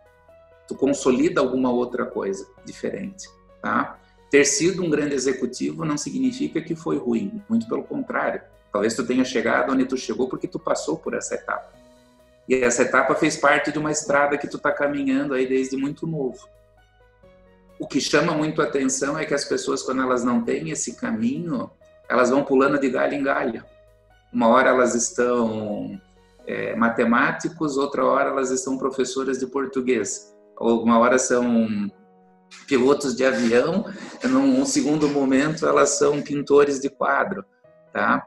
[0.69, 3.27] tu consolida alguma outra coisa diferente,
[3.63, 3.99] tá?
[4.33, 8.41] Ter sido um grande executivo não significa que foi ruim, muito pelo contrário.
[8.73, 11.71] Talvez tu tenha chegado onde tu chegou porque tu passou por essa etapa.
[12.49, 16.07] E essa etapa fez parte de uma estrada que tu está caminhando aí desde muito
[16.07, 16.49] novo.
[17.79, 21.71] O que chama muito atenção é que as pessoas, quando elas não têm esse caminho,
[22.09, 23.63] elas vão pulando de galho em galho.
[24.33, 26.01] Uma hora elas estão
[26.47, 30.35] é, matemáticos, outra hora elas estão professoras de português.
[30.57, 31.93] Ou uma hora são
[32.67, 33.85] pilotos de avião,
[34.25, 37.45] num segundo momento elas são pintores de quadro,
[37.93, 38.27] tá?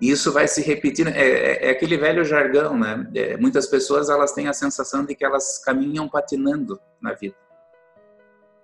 [0.00, 3.08] Isso vai se repetindo, é, é, é aquele velho jargão, né?
[3.14, 7.36] É, muitas pessoas elas têm a sensação de que elas caminham patinando na vida,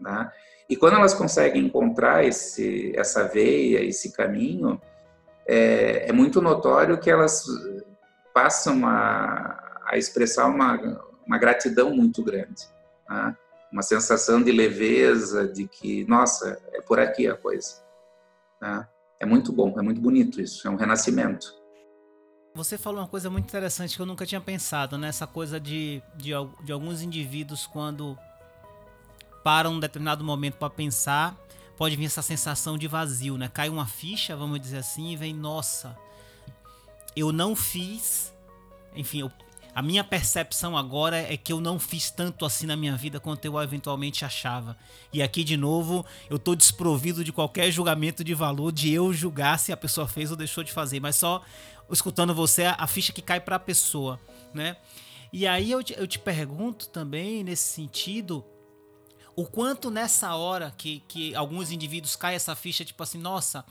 [0.03, 0.33] tá?
[0.69, 4.81] E quando elas conseguem encontrar esse, essa veia, esse caminho,
[5.47, 7.45] é, é muito notório que elas
[8.33, 12.67] passam a, a expressar uma, uma gratidão muito grande.
[13.07, 13.37] Tá?
[13.75, 17.83] Uma sensação de leveza, de que, nossa, é por aqui a coisa.
[18.61, 18.89] Tá?
[19.19, 21.53] É muito bom, é muito bonito isso, é um renascimento.
[22.55, 25.09] Você falou uma coisa muito interessante que eu nunca tinha pensado, né?
[25.09, 26.31] Essa coisa de, de,
[26.63, 28.17] de alguns indivíduos, quando
[29.43, 31.37] param um determinado momento para pensar,
[31.77, 33.51] pode vir essa sensação de vazio, né?
[33.53, 35.99] Cai uma ficha, vamos dizer assim, e vem, nossa,
[37.17, 38.33] eu não fiz.
[38.95, 39.33] Enfim, eu,
[39.75, 43.45] a minha percepção agora é que eu não fiz tanto assim na minha vida quanto
[43.45, 44.77] eu eventualmente achava.
[45.13, 49.59] E aqui, de novo, eu tô desprovido de qualquer julgamento de valor de eu julgar
[49.59, 51.43] se a pessoa fez ou deixou de fazer, mas só
[51.91, 54.21] escutando você a, ficha que cai para a pessoa,
[54.53, 54.77] né?
[55.33, 58.45] E aí eu te, eu te pergunto também, nesse sentido,
[59.35, 63.65] o quanto nessa hora que, que alguns indivíduos caem essa ficha, tipo assim, nossa,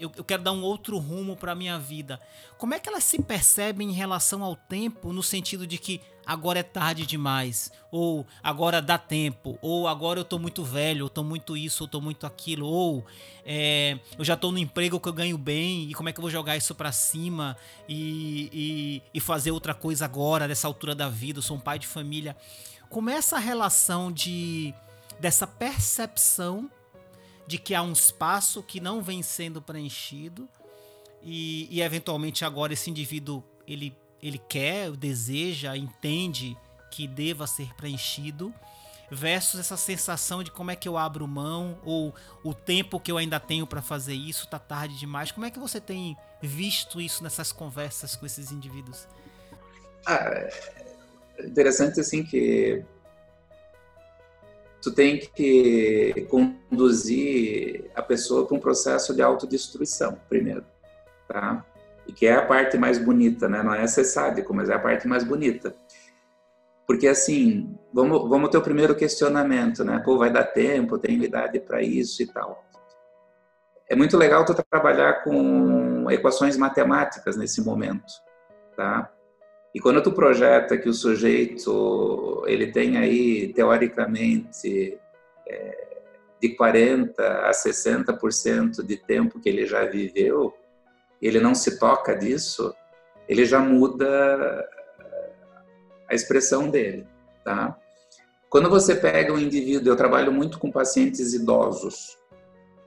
[0.00, 2.20] eu, eu quero dar um outro rumo para minha vida.
[2.58, 6.60] Como é que elas se percebem em relação ao tempo, no sentido de que agora
[6.60, 11.22] é tarde demais, ou agora dá tempo, ou agora eu tô muito velho, ou tô
[11.22, 13.04] muito isso, ou tô muito aquilo, ou
[13.44, 16.22] é, eu já tô no emprego que eu ganho bem, e como é que eu
[16.22, 17.56] vou jogar isso para cima
[17.88, 21.78] e, e, e fazer outra coisa agora, nessa altura da vida, eu sou um pai
[21.78, 22.36] de família.
[22.88, 24.74] Como é essa relação de
[25.18, 26.70] dessa percepção
[27.50, 30.48] de que há um espaço que não vem sendo preenchido
[31.20, 33.92] e, e eventualmente agora esse indivíduo ele,
[34.22, 36.56] ele quer, deseja, entende
[36.92, 38.54] que deva ser preenchido
[39.10, 43.18] versus essa sensação de como é que eu abro mão ou o tempo que eu
[43.18, 45.32] ainda tenho para fazer isso tá tarde demais.
[45.32, 49.08] Como é que você tem visto isso nessas conversas com esses indivíduos?
[50.06, 50.30] Ah,
[51.36, 52.84] é interessante assim que
[54.82, 60.64] tu tem que conduzir a pessoa para um processo de autodestruição primeiro,
[61.28, 61.64] tá?
[62.06, 63.62] E que é a parte mais bonita, né?
[63.62, 65.74] Não é ser sádico, mas é a parte mais bonita.
[66.86, 70.02] Porque assim, vamos, vamos ter o primeiro questionamento, né?
[70.04, 72.64] Pô, vai dar tempo, tenho idade para isso e tal.
[73.88, 78.12] É muito legal tu trabalhar com equações matemáticas nesse momento,
[78.76, 79.10] tá?
[79.74, 84.98] E quando tu projeta que o sujeito ele tem aí teoricamente
[85.46, 86.00] é,
[86.40, 90.52] de 40 a 60% de tempo que ele já viveu,
[91.22, 92.74] ele não se toca disso,
[93.28, 94.68] ele já muda
[96.10, 97.06] a expressão dele,
[97.44, 97.78] tá?
[98.48, 102.18] Quando você pega um indivíduo, eu trabalho muito com pacientes idosos,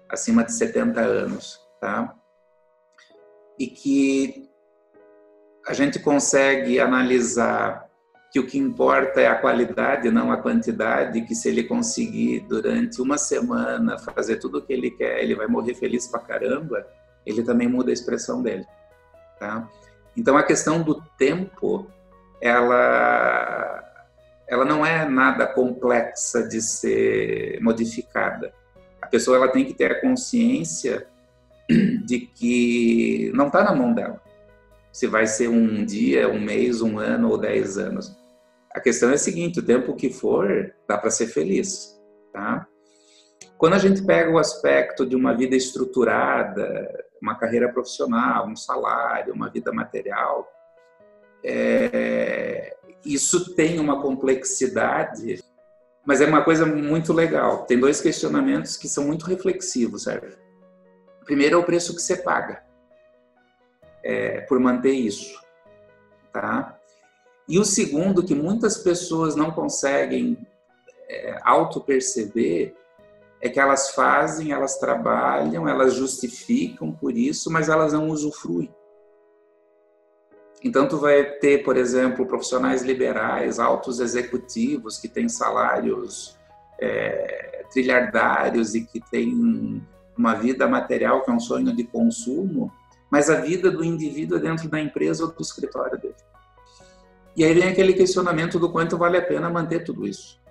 [0.09, 2.13] acima de 70 anos, tá?
[3.57, 4.49] E que
[5.67, 7.89] a gente consegue analisar
[8.31, 13.01] que o que importa é a qualidade, não a quantidade, que se ele conseguir durante
[13.01, 16.85] uma semana fazer tudo o que ele quer, ele vai morrer feliz pra caramba,
[17.25, 18.65] ele também muda a expressão dele,
[19.39, 19.69] tá?
[20.17, 21.87] Então a questão do tempo,
[22.41, 23.81] ela
[24.47, 28.53] ela não é nada complexa de ser modificada.
[29.01, 31.07] A pessoa ela tem que ter a consciência
[32.05, 34.21] de que não está na mão dela
[34.93, 38.15] se vai ser um dia, um mês, um ano ou dez anos.
[38.71, 41.99] A questão é a seguinte: o tempo que for, dá para ser feliz,
[42.31, 42.67] tá?
[43.57, 49.33] Quando a gente pega o aspecto de uma vida estruturada, uma carreira profissional, um salário,
[49.33, 50.47] uma vida material,
[51.43, 55.41] é, isso tem uma complexidade,
[56.05, 57.65] mas é uma coisa muito legal.
[57.65, 60.37] Tem dois questionamentos que são muito reflexivos, Sérgio.
[61.25, 62.61] Primeiro é o preço que você paga
[64.03, 65.39] é, por manter isso,
[66.31, 66.77] tá?
[67.47, 70.37] E o segundo, que muitas pessoas não conseguem
[71.09, 72.75] é, auto-perceber,
[73.41, 78.73] é que elas fazem, elas trabalham, elas justificam por isso, mas elas não usufruem.
[80.63, 86.37] Então, tu vai ter, por exemplo, profissionais liberais, altos executivos que têm salários
[86.79, 89.85] é, trilhardários e que têm
[90.17, 92.71] uma vida material que é um sonho de consumo,
[93.13, 96.15] mas a vida do indivíduo é dentro da empresa ou do escritório dele.
[97.35, 100.41] E aí vem aquele questionamento do quanto vale a pena manter tudo isso.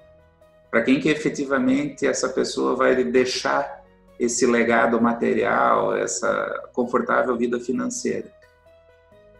[0.70, 3.82] Para quem que efetivamente essa pessoa vai deixar
[4.16, 8.30] esse legado material, essa confortável vida financeira.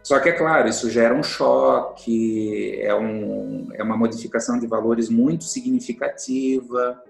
[0.03, 5.07] Só que é claro, isso gera um choque, é, um, é uma modificação de valores
[5.07, 7.01] muito significativa,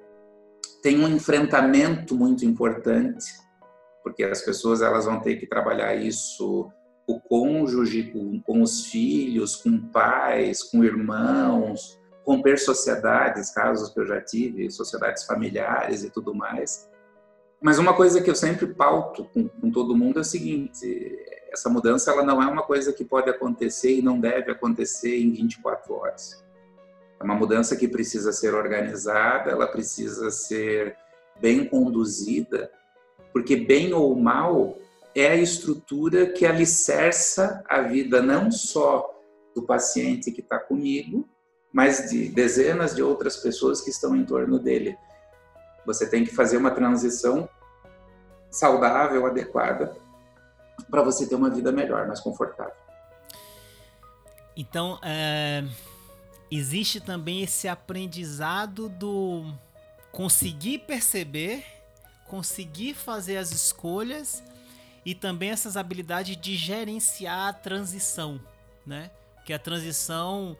[0.83, 3.25] tem um enfrentamento muito importante,
[4.03, 6.71] porque as pessoas elas vão ter que trabalhar isso
[7.07, 14.05] o cônjuge, com, com os filhos, com pais, com irmãos, romper sociedades, casos que eu
[14.05, 16.89] já tive, sociedades familiares e tudo mais.
[17.61, 21.17] Mas uma coisa que eu sempre pauto com, com, todo mundo é o seguinte:
[21.51, 25.31] essa mudança ela não é uma coisa que pode acontecer e não deve acontecer em
[25.31, 26.43] 24 horas.
[27.19, 30.97] É uma mudança que precisa ser organizada, ela precisa ser
[31.39, 32.69] bem conduzida,
[33.33, 34.77] porque bem ou mal
[35.15, 39.09] é a estrutura que alicerça a vida não só
[39.53, 41.27] do paciente que está comigo,
[41.71, 44.95] mas de dezenas de outras pessoas que estão em torno dele.
[45.85, 47.49] Você tem que fazer uma transição
[48.49, 49.95] saudável, adequada,
[50.89, 52.73] para você ter uma vida melhor, mais confortável.
[54.55, 55.63] Então, é,
[56.51, 59.51] existe também esse aprendizado do
[60.11, 61.65] conseguir perceber,
[62.33, 64.43] conseguir fazer as escolhas
[65.05, 68.41] e também essas habilidades de gerenciar a transição,
[68.83, 69.11] né?
[69.45, 70.57] Que a transição,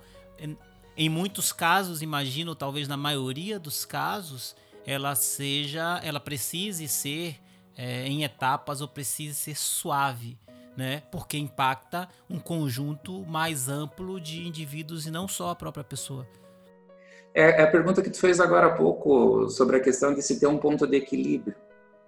[0.96, 4.56] em muitos casos, imagino, talvez na maioria dos casos,
[4.86, 7.40] ela seja, ela precise ser
[7.76, 10.38] é, em etapas ou precise ser suave,
[10.78, 11.02] né?
[11.12, 16.30] Porque impacta um conjunto mais amplo de indivíduos e não só a própria pessoa.
[17.34, 20.40] É, é a pergunta que tu fez agora há pouco sobre a questão de se
[20.40, 21.56] ter um ponto de equilíbrio,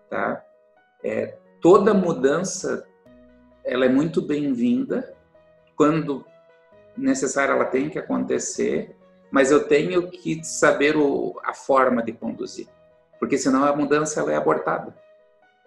[0.09, 0.43] tá?
[1.03, 2.87] É, toda mudança
[3.63, 5.15] ela é muito bem-vinda
[5.75, 6.25] quando
[6.95, 8.95] necessária ela tem que acontecer,
[9.31, 12.67] mas eu tenho que saber o, a forma de conduzir,
[13.19, 14.95] porque senão a mudança ela é abortada,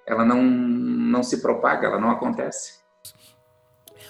[0.07, 2.81] ela não não se propaga, ela não acontece.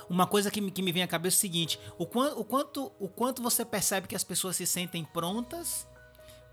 [0.09, 2.45] Uma coisa que me, que me vem à cabeça é o seguinte: o, quanto, o,
[2.45, 5.87] quanto, o quanto você percebe que as pessoas se sentem prontas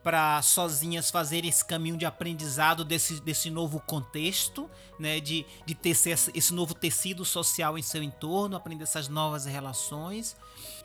[0.06, 5.90] para sozinhas fazerem esse caminho de aprendizado desse, desse novo contexto, né, de, de ter
[5.90, 10.38] esse novo tecido social em seu entorno, aprender essas novas relações.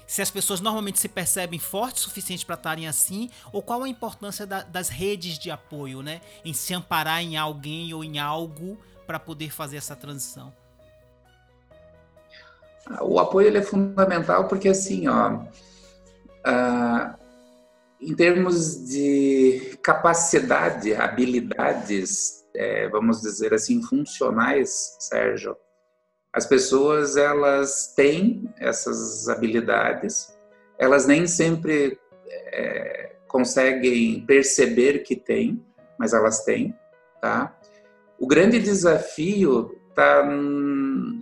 [0.06, 3.88] Se as pessoas normalmente se percebem fortes o suficiente para estarem assim, ou qual a
[3.90, 8.78] importância da, das redes de apoio, né, em se amparar em alguém ou em algo
[9.06, 10.50] para poder fazer essa transição.
[13.00, 17.20] O apoio ele é fundamental porque assim, ó, uh,
[18.00, 25.56] em termos de capacidade, habilidades, é, vamos dizer assim, funcionais, Sérgio,
[26.32, 30.34] as pessoas elas têm essas habilidades,
[30.78, 35.64] elas nem sempre é, conseguem perceber que têm,
[35.98, 36.74] mas elas têm,
[37.20, 37.54] tá?
[38.18, 40.26] O grande desafio está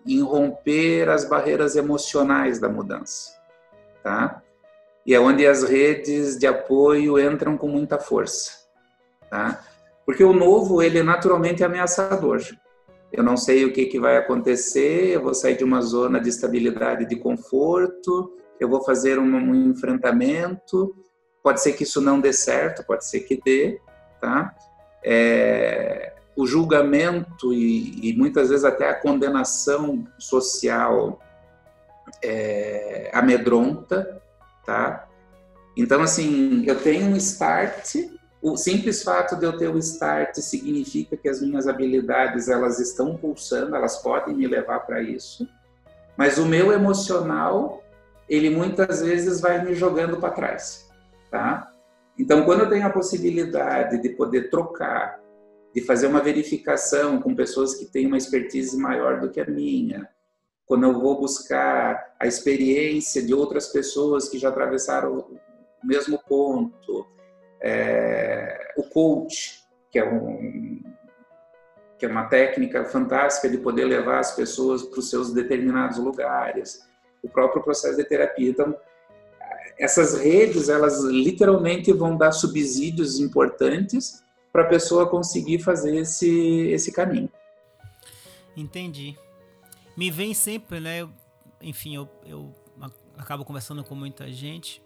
[0.07, 3.33] em romper as barreiras emocionais da mudança,
[4.03, 4.43] tá?
[5.09, 8.53] e é onde as redes de apoio entram com muita força,
[9.31, 9.65] tá?
[10.05, 12.43] Porque o novo, ele é naturalmente ameaçador.
[13.11, 16.29] Eu não sei o que, que vai acontecer, eu vou sair de uma zona de
[16.29, 20.95] estabilidade, de conforto, eu vou fazer um, um enfrentamento,
[21.43, 23.81] pode ser que isso não dê certo, pode ser que dê,
[24.21, 24.55] tá?
[25.03, 31.21] É, o julgamento e, e, muitas vezes até a condenação social
[32.23, 34.23] é, amedronta,
[34.65, 35.09] tá?
[35.77, 37.97] Então, assim, eu tenho um start,
[38.41, 43.17] o simples fato de eu ter o start significa que as minhas habilidades, elas estão
[43.17, 45.45] pulsando, elas podem me levar para isso,
[46.17, 47.83] mas o meu emocional,
[48.29, 50.89] ele muitas vezes vai me jogando para trás,
[51.33, 51.69] tá?
[52.17, 55.19] Então, quando eu tenho a possibilidade de poder trocar,
[55.75, 60.09] de fazer uma verificação com pessoas que têm uma expertise maior do que a minha,
[60.67, 67.07] quando eu vou buscar a experiência de outras pessoas que já atravessaram o mesmo ponto,
[67.61, 70.83] é, o coach, que é, um,
[71.99, 76.87] que é uma técnica fantástica de poder levar as pessoas para os seus determinados lugares,
[77.23, 78.51] o próprio processo de terapia.
[78.51, 78.77] Então,
[79.79, 84.23] essas redes, elas literalmente vão dar subsídios importantes
[84.53, 87.31] para a pessoa conseguir fazer esse, esse caminho.
[88.57, 89.17] Entendi.
[89.97, 91.09] Me vem sempre, né?
[91.61, 92.55] Enfim, eu, eu
[93.17, 94.83] acabo conversando com muita gente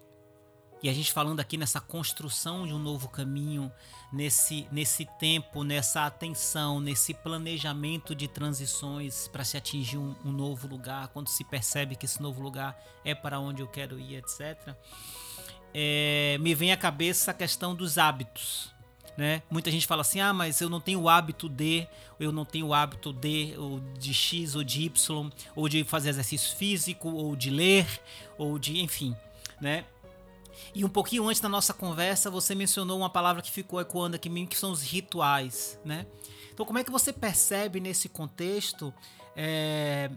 [0.83, 3.71] e a gente falando aqui nessa construção de um novo caminho,
[4.13, 10.67] nesse, nesse tempo, nessa atenção, nesse planejamento de transições para se atingir um, um, novo
[10.67, 14.75] lugar, quando se percebe que esse novo lugar é para onde eu quero ir, etc.
[15.73, 18.75] É, me vem à cabeça a questão dos hábitos.
[19.17, 19.43] Né?
[19.51, 21.87] Muita gente fala assim: ah, mas eu não tenho o hábito de,
[22.19, 26.09] eu não tenho o hábito de, ou de X ou de Y, ou de fazer
[26.11, 27.87] exercício físico, ou de ler,
[28.39, 29.15] ou de, enfim,
[29.61, 29.85] né?
[30.75, 34.29] E um pouquinho antes da nossa conversa, você mencionou uma palavra que ficou ecoando aqui
[34.31, 36.07] mim, que são os rituais, né?
[36.53, 38.93] Então, como é que você percebe nesse contexto
[39.37, 40.11] é,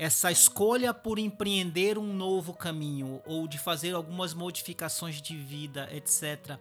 [0.00, 6.58] essa escolha por empreender um novo caminho ou de fazer algumas modificações de vida, etc.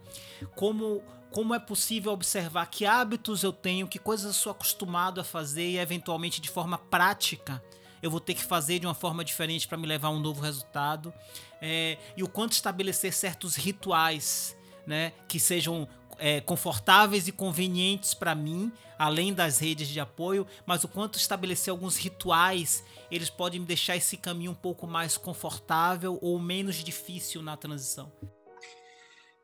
[0.58, 5.24] Como como é possível observar que hábitos eu tenho, que coisas eu sou acostumado a
[5.24, 7.64] fazer e eventualmente de forma prática
[8.02, 10.42] eu vou ter que fazer de uma forma diferente para me levar a um novo
[10.42, 11.14] resultado.
[11.62, 15.88] É, e o quanto estabelecer certos rituais né, que sejam
[16.20, 21.72] é, confortáveis e convenientes para mim, além das redes de apoio, mas o quanto estabelecer
[21.72, 27.42] alguns rituais eles podem me deixar esse caminho um pouco mais confortável ou menos difícil
[27.42, 28.12] na transição.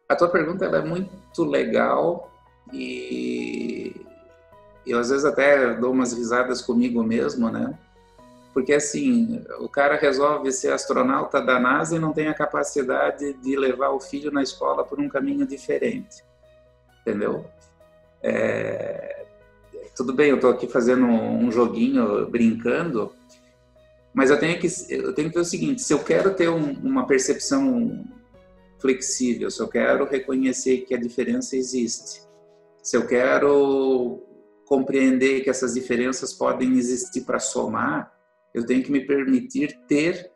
[0.07, 2.32] A tua pergunta é muito legal
[2.71, 3.95] e
[4.86, 7.76] eu às vezes até dou umas risadas comigo mesmo, né?
[8.55, 13.57] porque assim, o cara resolve ser astronauta da NASA e não tem a capacidade de
[13.57, 16.23] levar o filho na escola por um caminho diferente,
[17.06, 17.45] entendeu?
[18.24, 19.26] É,
[19.95, 23.14] tudo bem, eu estou aqui fazendo um joguinho, brincando,
[24.14, 26.72] mas eu tenho que eu tenho que ver o seguinte: se eu quero ter um,
[26.72, 28.03] uma percepção
[28.80, 32.22] flexível, se eu quero reconhecer que a diferença existe,
[32.82, 34.22] se eu quero
[34.66, 38.12] compreender que essas diferenças podem existir para somar,
[38.53, 40.32] eu tenho que me permitir ter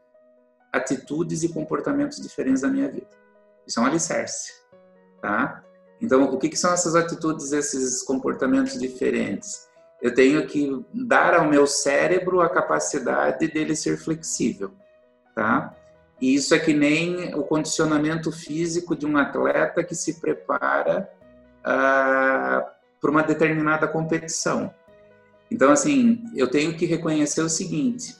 [0.72, 3.10] atitudes e comportamentos diferentes da minha vida.
[3.66, 4.54] Isso é um alicerce,
[5.22, 5.64] tá?
[6.02, 9.68] Então, o que, que são essas atitudes, esses comportamentos diferentes?
[10.02, 14.72] Eu tenho que dar ao meu cérebro a capacidade dele ser flexível,
[15.36, 15.76] tá?
[16.22, 21.10] E isso é que nem o condicionamento físico de um atleta que se prepara
[21.64, 24.74] ah, para uma determinada competição.
[25.52, 28.16] Então, assim, eu tenho que reconhecer o seguinte: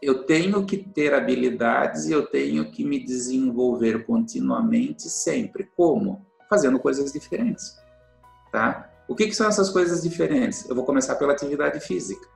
[0.00, 5.68] eu tenho que ter habilidades e eu tenho que me desenvolver continuamente, sempre.
[5.76, 6.26] Como?
[6.48, 7.78] Fazendo coisas diferentes,
[8.50, 8.90] tá?
[9.06, 10.68] O que, que são essas coisas diferentes?
[10.68, 12.26] Eu vou começar pela atividade física.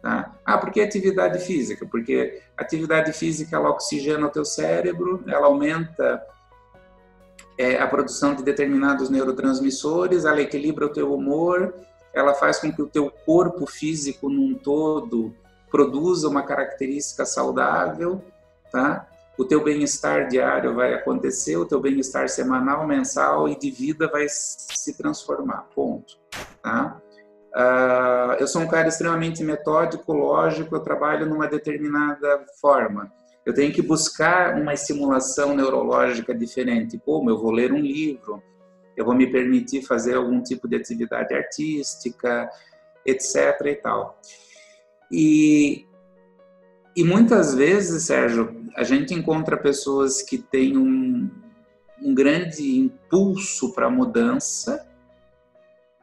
[0.00, 0.32] Tá?
[0.44, 1.86] Ah, por que atividade física?
[1.86, 6.22] Porque atividade física ela oxigena o teu cérebro, ela aumenta
[7.58, 11.74] é, a produção de determinados neurotransmissores, ela equilibra o teu humor,
[12.12, 15.34] ela faz com que o teu corpo físico num todo
[15.70, 18.22] produza uma característica saudável,
[18.70, 19.08] tá?
[19.36, 24.26] O teu bem-estar diário vai acontecer, o teu bem-estar semanal, mensal e de vida vai
[24.28, 26.16] se transformar, ponto,
[26.62, 27.00] tá?
[27.54, 33.12] Uh, eu sou um cara extremamente metódico, lógico, eu trabalho numa determinada forma.
[33.46, 36.98] Eu tenho que buscar uma estimulação neurológica diferente.
[36.98, 38.42] Como eu vou ler um livro,
[38.96, 42.48] eu vou me permitir fazer algum tipo de atividade artística,
[43.04, 43.60] etc.
[43.66, 44.18] e tal.
[45.10, 45.86] E,
[46.96, 51.28] e muitas vezes, Sérgio, a gente encontra pessoas que têm um,
[52.00, 54.86] um grande impulso para a mudança,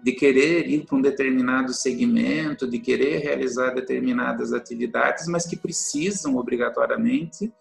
[0.03, 6.37] de querer ir para um determinado segmento, de querer realizar determinadas atividades, mas que precisam
[6.37, 7.53] obrigatoriamente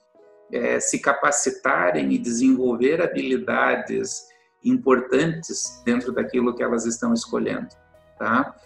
[0.51, 4.27] é, se capacitarem e desenvolver habilidades
[4.65, 7.69] importantes dentro daquilo que elas estão escolhendo,
[8.19, 8.57] tá?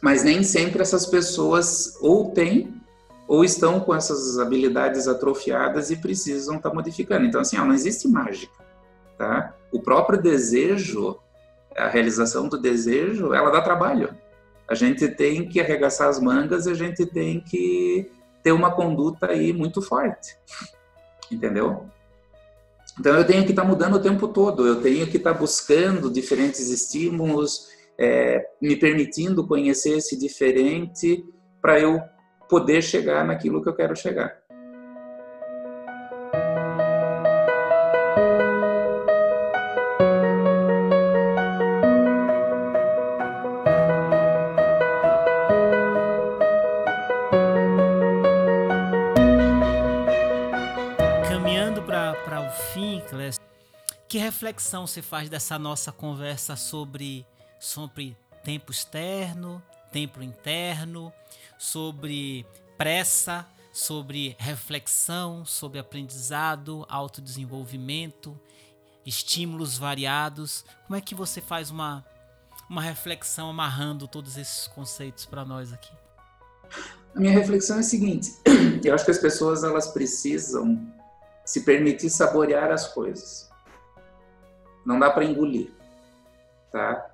[0.00, 2.81] Mas nem sempre essas pessoas ou têm
[3.26, 7.26] ou estão com essas habilidades atrofiadas e precisam estar tá modificando.
[7.26, 8.64] Então assim, ó, não existe mágica,
[9.16, 9.54] tá?
[9.70, 11.18] O próprio desejo,
[11.76, 14.14] a realização do desejo, ela dá trabalho.
[14.68, 18.10] A gente tem que arregaçar as mangas, e a gente tem que
[18.42, 20.36] ter uma conduta aí muito forte,
[21.30, 21.86] entendeu?
[22.98, 25.38] Então eu tenho que estar tá mudando o tempo todo, eu tenho que estar tá
[25.38, 27.68] buscando diferentes estímulos,
[27.98, 31.24] é, me permitindo conhecer esse diferente
[31.60, 32.00] para eu
[32.52, 34.42] poder chegar naquilo que eu quero chegar.
[54.08, 57.26] que reflexão você faz dessa nossa conversa sobre,
[57.58, 61.12] sobre tempo externo, tempo interno,
[61.62, 62.44] sobre
[62.76, 68.36] pressa, sobre reflexão, sobre aprendizado, autodesenvolvimento,
[69.06, 70.64] estímulos variados.
[70.88, 72.04] Como é que você faz uma,
[72.68, 75.92] uma reflexão amarrando todos esses conceitos para nós aqui?
[77.14, 78.32] A minha reflexão é a seguinte:
[78.82, 80.84] eu acho que as pessoas elas precisam
[81.44, 83.48] se permitir saborear as coisas.
[84.84, 85.70] Não dá para engolir,
[86.72, 87.11] tá?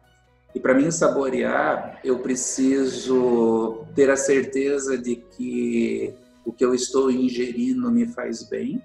[0.58, 6.12] E para mim saborear, eu preciso ter a certeza de que
[6.44, 8.82] o que eu estou ingerindo me faz bem.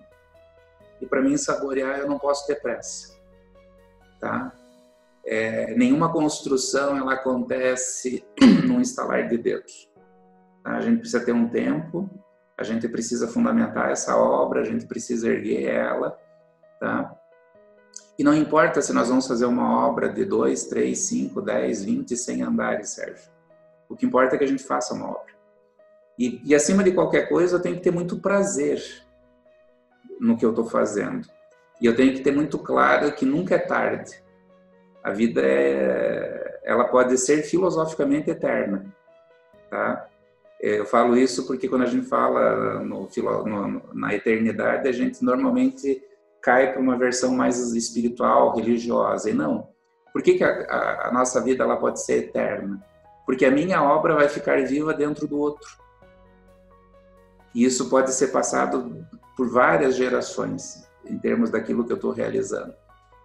[1.01, 3.17] E para mim saborear, eu não posso ter pressa,
[4.19, 4.53] tá?
[5.25, 8.23] É, nenhuma construção ela acontece
[8.67, 9.89] num instalar de dedos.
[10.63, 10.75] Tá?
[10.75, 12.07] A gente precisa ter um tempo,
[12.55, 16.15] a gente precisa fundamentar essa obra, a gente precisa erguer ela,
[16.79, 17.19] tá?
[18.23, 22.15] E não importa se nós vamos fazer uma obra de dois, três, cinco, dez, vinte,
[22.15, 23.29] cem andares, Sérgio.
[23.89, 25.33] O que importa é que a gente faça uma obra.
[26.17, 28.81] E, e acima de qualquer coisa, eu tenho que ter muito prazer
[30.21, 31.27] no que eu estou fazendo.
[31.81, 34.23] E eu tenho que ter muito claro que nunca é tarde.
[35.03, 38.85] A vida é, ela pode ser filosoficamente eterna,
[39.69, 40.07] tá?
[40.61, 43.09] Eu falo isso porque quando a gente fala no,
[43.45, 46.01] no, na eternidade, a gente normalmente
[46.43, 49.29] cai para uma versão mais espiritual, religiosa.
[49.29, 49.69] E não.
[50.11, 52.85] Por que, que a, a, a nossa vida ela pode ser eterna?
[53.25, 55.67] Porque a minha obra vai ficar viva dentro do outro.
[57.55, 62.73] E isso pode ser passado por várias gerações, em termos daquilo que eu estou realizando.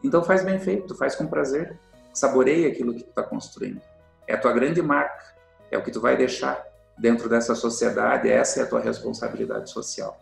[0.02, 1.76] Então faz bem feito, faz com prazer,
[2.14, 3.80] saboreia aquilo que tu está construindo.
[4.26, 5.34] É a tua grande marca,
[5.70, 6.62] é o que tu vai deixar
[6.96, 10.20] dentro dessa sociedade, essa é a tua responsabilidade social.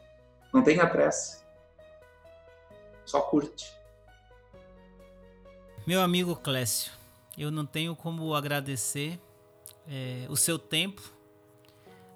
[0.52, 1.45] Não tenha pressa.
[3.06, 3.72] Só curte.
[5.86, 6.90] Meu amigo Clécio,
[7.38, 9.20] eu não tenho como agradecer
[9.88, 11.00] é, o seu tempo,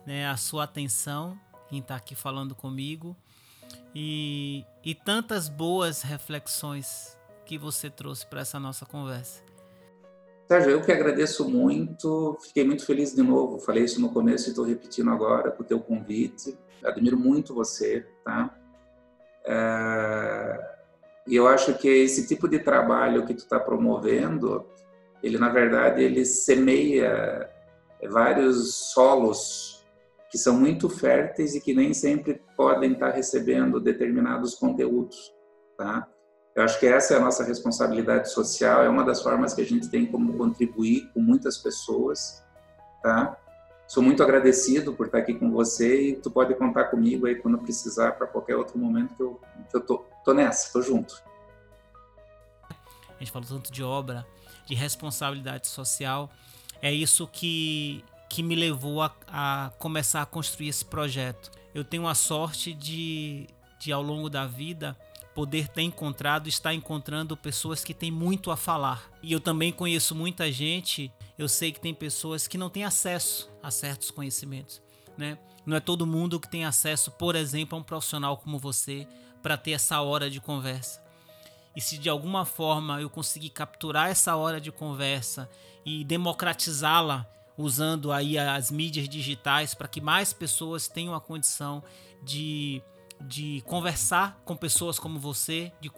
[0.05, 1.38] né, a sua atenção
[1.70, 3.16] em estar aqui falando comigo
[3.95, 7.16] e, e tantas boas reflexões
[7.47, 9.45] que você trouxe para essa nossa conversa.
[10.49, 14.51] Sérgio, eu que agradeço muito, fiquei muito feliz de novo, falei isso no começo e
[14.51, 18.53] estou repetindo agora com o teu convite, admiro muito você, tá?
[19.45, 20.70] É
[21.31, 24.66] e eu acho que esse tipo de trabalho que tu está promovendo,
[25.22, 27.49] ele na verdade ele semeia
[28.11, 29.87] vários solos
[30.28, 35.33] que são muito férteis e que nem sempre podem estar tá recebendo determinados conteúdos,
[35.78, 36.05] tá?
[36.57, 39.66] Eu acho que essa é a nossa responsabilidade social, é uma das formas que a
[39.66, 42.45] gente tem como contribuir com muitas pessoas,
[43.05, 43.37] tá?
[43.87, 47.59] Sou muito agradecido por estar aqui com você e tu pode contar comigo aí quando
[47.59, 51.22] precisar para qualquer outro momento que eu, que eu tô, tô nessa, tô junto.
[53.09, 54.26] A gente falou tanto de obra,
[54.66, 56.31] de responsabilidade social.
[56.81, 61.51] É isso que, que me levou a, a começar a construir esse projeto.
[61.74, 63.47] Eu tenho a sorte de,
[63.78, 64.97] de ao longo da vida,
[65.35, 69.11] poder ter encontrado, estar encontrando pessoas que têm muito a falar.
[69.22, 73.51] E eu também conheço muita gente, eu sei que tem pessoas que não têm acesso
[73.62, 74.81] a certos conhecimentos,
[75.18, 75.39] né?
[75.66, 79.07] Não é todo mundo que tem acesso, por exemplo, a um profissional como você
[79.43, 81.03] para ter essa hora de conversa.
[81.74, 85.49] E se de alguma forma eu conseguir capturar essa hora de conversa
[85.84, 87.26] e democratizá-la
[87.57, 91.82] usando aí as mídias digitais para que mais pessoas tenham a condição
[92.22, 92.82] de
[93.20, 95.91] de conversar com pessoas como você, de,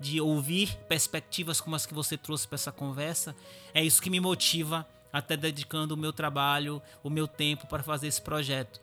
[0.00, 3.34] de ouvir perspectivas como as que você trouxe para essa conversa,
[3.72, 8.08] é isso que me motiva até dedicando o meu trabalho, o meu tempo para fazer
[8.08, 8.80] esse projeto.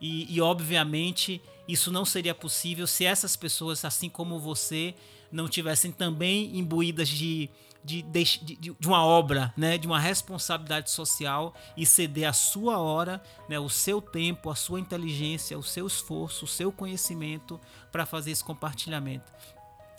[0.00, 4.94] E, e, obviamente isso não seria possível se essas pessoas, assim como você,
[5.30, 7.50] não tivessem também imbuídas de,
[7.84, 13.22] de, de, de, uma obra, né, de uma responsabilidade social e ceder a sua hora,
[13.48, 17.60] né, o seu tempo, a sua inteligência, o seu esforço, o seu conhecimento
[17.92, 19.30] para fazer esse compartilhamento.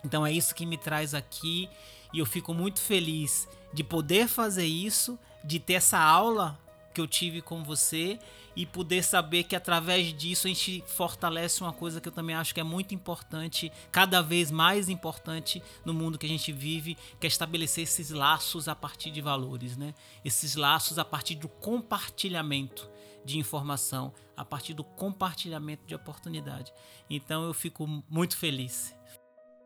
[0.03, 1.69] Então é isso que me traz aqui
[2.13, 6.59] e eu fico muito feliz de poder fazer isso, de ter essa aula
[6.93, 8.19] que eu tive com você
[8.55, 12.53] e poder saber que através disso a gente fortalece uma coisa que eu também acho
[12.53, 17.25] que é muito importante, cada vez mais importante no mundo que a gente vive, que
[17.25, 19.93] é estabelecer esses laços a partir de valores, né?
[20.23, 22.89] Esses laços a partir do compartilhamento
[23.23, 26.73] de informação, a partir do compartilhamento de oportunidade.
[27.09, 28.95] Então eu fico muito feliz.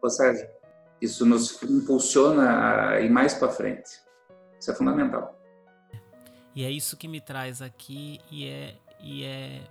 [0.02, 0.48] Ô Sérgio,
[1.02, 3.90] isso nos impulsiona a ir mais para frente.
[4.60, 5.38] Isso é fundamental.
[6.56, 9.62] E é isso que me traz aqui e é, e é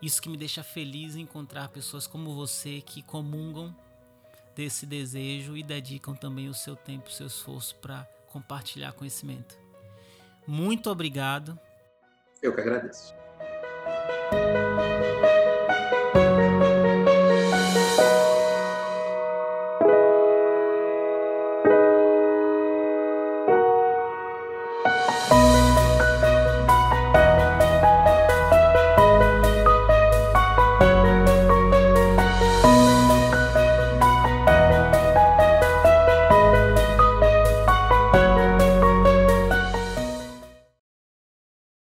[0.00, 3.74] isso que me deixa feliz encontrar pessoas como você que comungam
[4.54, 9.58] desse desejo e dedicam também o seu tempo, o seu esforço para compartilhar conhecimento.
[10.46, 11.58] Muito obrigado.
[12.42, 13.14] Eu que agradeço.